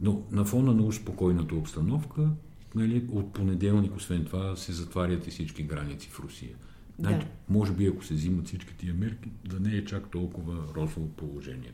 Но 0.00 0.22
на 0.30 0.44
фона 0.44 0.74
на 0.74 0.82
успокойната 0.82 1.54
обстановка, 1.54 2.28
нали, 2.74 3.06
от 3.12 3.32
понеделник, 3.32 3.96
освен 3.96 4.24
това, 4.24 4.56
се 4.56 4.72
затварят 4.72 5.26
и 5.26 5.30
всички 5.30 5.62
граници 5.62 6.08
в 6.08 6.20
Русия. 6.20 6.56
Значи, 6.98 7.26
да. 7.26 7.26
Може 7.48 7.72
би, 7.72 7.86
ако 7.86 8.04
се 8.04 8.14
взимат 8.14 8.46
всички 8.46 8.76
тия 8.76 8.94
мерки, 8.94 9.30
да 9.44 9.60
не 9.60 9.76
е 9.76 9.84
чак 9.84 10.10
толкова 10.10 10.54
розово 10.76 11.08
положение. 11.08 11.72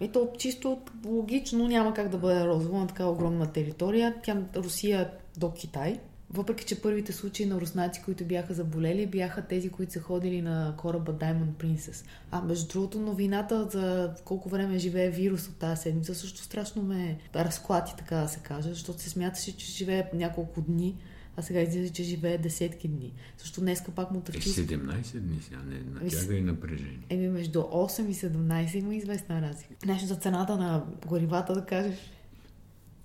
Ето, 0.00 0.28
чисто 0.38 0.80
логично 1.04 1.68
няма 1.68 1.94
как 1.94 2.08
да 2.08 2.18
бъде 2.18 2.46
розово 2.46 2.78
на 2.78 2.86
такава 2.86 3.10
огромна 3.10 3.52
територия. 3.52 4.14
Тя 4.22 4.42
Русия 4.56 5.10
до 5.36 5.52
Китай. 5.52 6.00
Въпреки, 6.34 6.64
че 6.64 6.82
първите 6.82 7.12
случаи 7.12 7.46
на 7.46 7.60
руснаци, 7.60 8.02
които 8.04 8.24
бяха 8.24 8.54
заболели, 8.54 9.06
бяха 9.06 9.42
тези, 9.42 9.68
които 9.68 9.92
са 9.92 10.00
ходили 10.00 10.42
на 10.42 10.74
кораба 10.76 11.12
Diamond 11.12 11.52
Princess. 11.58 12.04
А 12.30 12.42
между 12.42 12.68
другото, 12.68 13.00
новината 13.00 13.68
за 13.70 14.14
колко 14.24 14.48
време 14.48 14.78
живее 14.78 15.10
вирус 15.10 15.48
от 15.48 15.56
тази 15.56 15.82
седмица 15.82 16.14
също 16.14 16.40
страшно 16.40 16.82
ме 16.82 17.18
разклати, 17.36 17.92
така 17.98 18.16
да 18.16 18.28
се 18.28 18.40
каже, 18.40 18.68
защото 18.68 19.00
се 19.00 19.10
смяташе, 19.10 19.56
че 19.56 19.66
живее 19.72 20.10
няколко 20.14 20.60
дни 20.60 20.96
а 21.36 21.42
сега 21.42 21.60
излиза, 21.60 21.92
че 21.92 22.02
живее 22.02 22.38
десетки 22.38 22.88
дни. 22.88 23.12
Също 23.38 23.60
днеска 23.60 23.90
пак 23.90 24.10
му 24.10 24.20
търчи... 24.20 24.48
Е, 24.48 24.52
17 24.52 25.18
дни 25.18 25.40
сега, 25.42 25.58
не 25.68 25.80
натяга 26.00 26.34
и 26.34 26.42
напрежение. 26.42 27.06
Еми, 27.08 27.28
между 27.28 27.60
8 27.60 28.08
и 28.08 28.14
17 28.14 28.74
има 28.74 28.94
известна 28.94 29.42
разлика. 29.42 29.74
Нещо 29.86 30.06
за 30.06 30.14
цената 30.14 30.56
на 30.56 30.84
горивата 31.06 31.54
да 31.54 31.64
кажеш? 31.64 31.98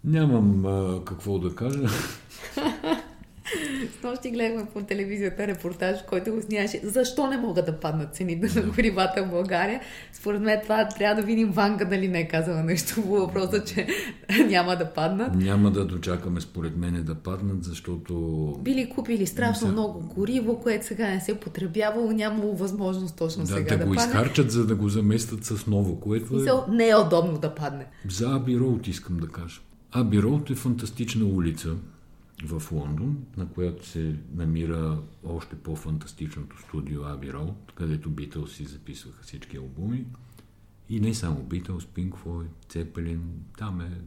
Нямам 0.04 0.65
а, 0.65 1.06
какво 1.06 1.39
да 1.39 1.56
кажа. 1.56 1.88
С 4.00 4.04
нощи 4.04 4.32
гледахме 4.32 4.66
по 4.74 4.82
телевизията 4.82 5.48
репортаж, 5.48 5.98
който 6.10 6.32
го 6.32 6.42
снимаше. 6.42 6.80
Защо 6.84 7.28
не 7.28 7.38
могат 7.38 7.66
да 7.66 7.80
паднат 7.80 8.16
цените 8.16 8.60
на 8.60 8.68
горивата 8.68 9.24
в 9.24 9.30
България? 9.30 9.82
Според 10.14 10.42
мен 10.42 10.60
това 10.64 10.88
трябва 10.88 11.22
да 11.22 11.28
видим 11.28 11.52
Ванга 11.52 11.86
дали 11.86 12.08
не 12.08 12.20
е 12.20 12.28
казала 12.28 12.64
нещо 12.64 13.02
по 13.02 13.08
въпроса, 13.08 13.64
че 13.64 13.88
няма 14.48 14.76
да 14.76 14.94
паднат. 14.94 15.36
Няма 15.36 15.72
да 15.72 15.86
дочакаме 15.86 16.42
според 16.42 16.78
мен 16.78 17.04
да 17.04 17.16
паднат, 17.16 17.64
защото... 17.64 18.14
Били 18.62 18.90
купили 18.90 19.28
страшно 19.28 19.68
са... 19.68 19.74
много 19.74 20.00
гориво, 20.00 20.60
което 20.60 20.86
сега 20.86 21.10
не 21.10 21.22
се 21.22 21.32
е 21.32 21.36
потребявало, 21.36 22.12
нямало 22.12 22.56
възможност 22.56 23.18
точно 23.18 23.44
да, 23.44 23.48
сега 23.48 23.78
да, 23.78 23.78
да 23.78 23.86
го 23.86 23.96
падне. 23.96 24.12
изхарчат, 24.12 24.52
за 24.52 24.66
да 24.66 24.76
го 24.76 24.90
заместят 24.90 25.46
с 25.46 25.68
ново, 25.68 26.00
което 26.00 26.36
е... 26.36 26.76
Не 26.76 26.90
е 26.90 26.96
удобно 26.96 27.38
да 27.38 27.56
падне. 27.56 27.86
За 28.10 28.36
Аби 28.36 28.60
Роуд 28.60 28.88
искам 28.88 29.18
да 29.18 29.28
кажа. 29.28 29.62
Аби 29.92 30.22
Роуд 30.22 30.50
е 30.50 30.56
фантастична 30.56 31.26
улица 31.26 31.70
в 32.43 32.71
Лондон, 32.71 33.25
на 33.38 33.49
която 33.49 33.88
се 33.88 34.15
намира 34.36 35.02
още 35.23 35.56
по-фантастичното 35.56 36.62
студио 36.62 37.02
Abbey 37.02 37.34
Road, 37.34 37.54
където 37.75 38.10
Битълс 38.10 38.56
си 38.56 38.65
записваха 38.65 39.23
всички 39.23 39.58
албуми. 39.58 40.06
И 40.89 40.99
не 40.99 41.13
само 41.13 41.43
Битълс, 41.43 41.86
Pink 41.86 42.12
Floyd, 42.12 42.47
Цепелин, 42.69 43.21
там 43.58 43.82
е 43.82 44.02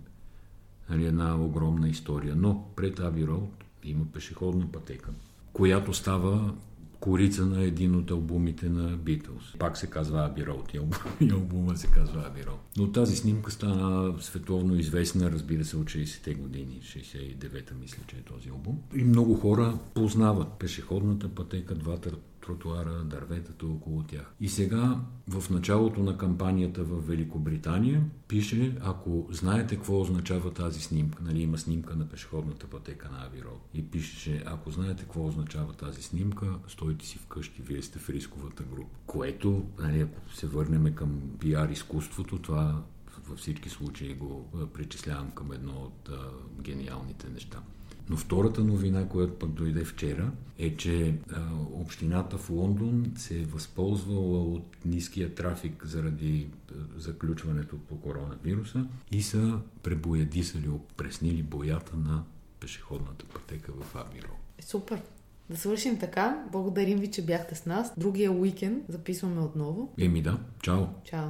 нали, 0.90 1.06
една 1.06 1.36
огромна 1.36 1.88
история. 1.88 2.36
Но 2.36 2.68
пред 2.76 2.98
Abbey 2.98 3.26
Road 3.26 3.50
има 3.84 4.04
пешеходна 4.12 4.72
пътека, 4.72 5.10
която 5.52 5.94
става 5.94 6.54
корица 7.02 7.46
на 7.46 7.62
един 7.62 7.96
от 7.96 8.10
албумите 8.10 8.68
на 8.68 8.98
Beatles. 8.98 9.58
Пак 9.58 9.78
се 9.78 9.86
казва 9.86 10.24
Аби 10.24 10.46
Роуд 10.46 10.74
и 11.20 11.30
албума 11.30 11.76
се 11.76 11.86
казва 11.86 12.24
Аби 12.26 12.46
Роуд. 12.46 12.60
Но 12.76 12.92
тази 12.92 13.16
снимка 13.16 13.50
стана 13.50 14.14
световно 14.20 14.76
известна, 14.76 15.30
разбира 15.30 15.64
се, 15.64 15.76
от 15.76 15.84
60-те 15.84 16.34
години, 16.34 16.80
69-та 16.82 17.74
мисля, 17.80 18.02
че 18.06 18.16
е 18.16 18.22
този 18.22 18.48
албум. 18.48 18.78
И 18.94 19.04
много 19.04 19.34
хора 19.34 19.78
познават 19.94 20.48
пешеходната 20.58 21.28
пътека, 21.28 21.74
двата 21.74 22.10
тротуара, 22.46 23.04
дърветата 23.04 23.66
около 23.66 24.02
тях. 24.02 24.34
И 24.40 24.48
сега, 24.48 25.00
в 25.28 25.50
началото 25.50 26.02
на 26.02 26.18
кампанията 26.18 26.84
в 26.84 27.06
Великобритания, 27.06 28.04
пише, 28.28 28.76
ако 28.80 29.28
знаете 29.30 29.76
какво 29.76 30.00
означава 30.00 30.50
тази 30.50 30.80
снимка, 30.80 31.22
нали 31.22 31.40
има 31.40 31.58
снимка 31.58 31.96
на 31.96 32.08
пешеходната 32.08 32.66
пътека 32.66 33.08
на 33.10 33.26
Авиро, 33.26 33.60
и 33.74 33.90
пишеше, 33.90 34.42
ако 34.46 34.70
знаете 34.70 35.02
какво 35.02 35.26
означава 35.26 35.72
тази 35.72 36.02
снимка, 36.02 36.46
стойте 36.68 37.06
си 37.06 37.18
вкъщи, 37.18 37.62
вие 37.62 37.82
сте 37.82 37.98
в 37.98 38.10
рисковата 38.10 38.62
група. 38.62 38.96
Което, 39.06 39.66
нали, 39.78 40.00
ако 40.00 40.34
се 40.34 40.46
върнем 40.46 40.94
към 40.94 41.20
пиар 41.40 41.68
изкуството, 41.68 42.38
това 42.38 42.82
във 43.28 43.38
всички 43.38 43.68
случаи 43.68 44.14
го 44.14 44.48
причислявам 44.74 45.30
към 45.30 45.52
едно 45.52 45.72
от 45.72 46.08
а, 46.08 46.30
гениалните 46.62 47.28
неща. 47.28 47.62
Но 48.10 48.16
втората 48.16 48.64
новина, 48.64 49.08
която 49.08 49.38
пък 49.38 49.50
дойде 49.50 49.84
вчера, 49.84 50.32
е, 50.58 50.76
че 50.76 51.14
а, 51.32 51.40
общината 51.72 52.38
в 52.38 52.50
Лондон 52.50 53.12
се 53.16 53.40
е 53.40 53.44
възползвала 53.44 54.42
от 54.42 54.76
ниския 54.84 55.34
трафик 55.34 55.86
заради 55.86 56.48
а, 56.70 56.74
заключването 56.96 57.78
по 57.78 58.00
коронавируса 58.00 58.86
и 59.12 59.22
са 59.22 59.58
пребоядисали, 59.82 60.68
опреснили 60.68 61.42
боята 61.42 61.96
на 61.96 62.22
пешеходната 62.60 63.24
пътека 63.24 63.72
в 63.72 63.96
Абиро. 63.96 64.36
Супер! 64.60 65.02
Да 65.50 65.56
свършим 65.56 65.98
така. 65.98 66.44
Благодарим 66.52 66.98
ви, 66.98 67.10
че 67.10 67.24
бяхте 67.24 67.54
с 67.54 67.66
нас. 67.66 67.92
Другия 67.96 68.32
уикенд 68.32 68.84
записваме 68.88 69.40
отново. 69.40 69.94
Еми 69.98 70.22
да, 70.22 70.38
чао. 70.62 70.86
Чао. 71.04 71.28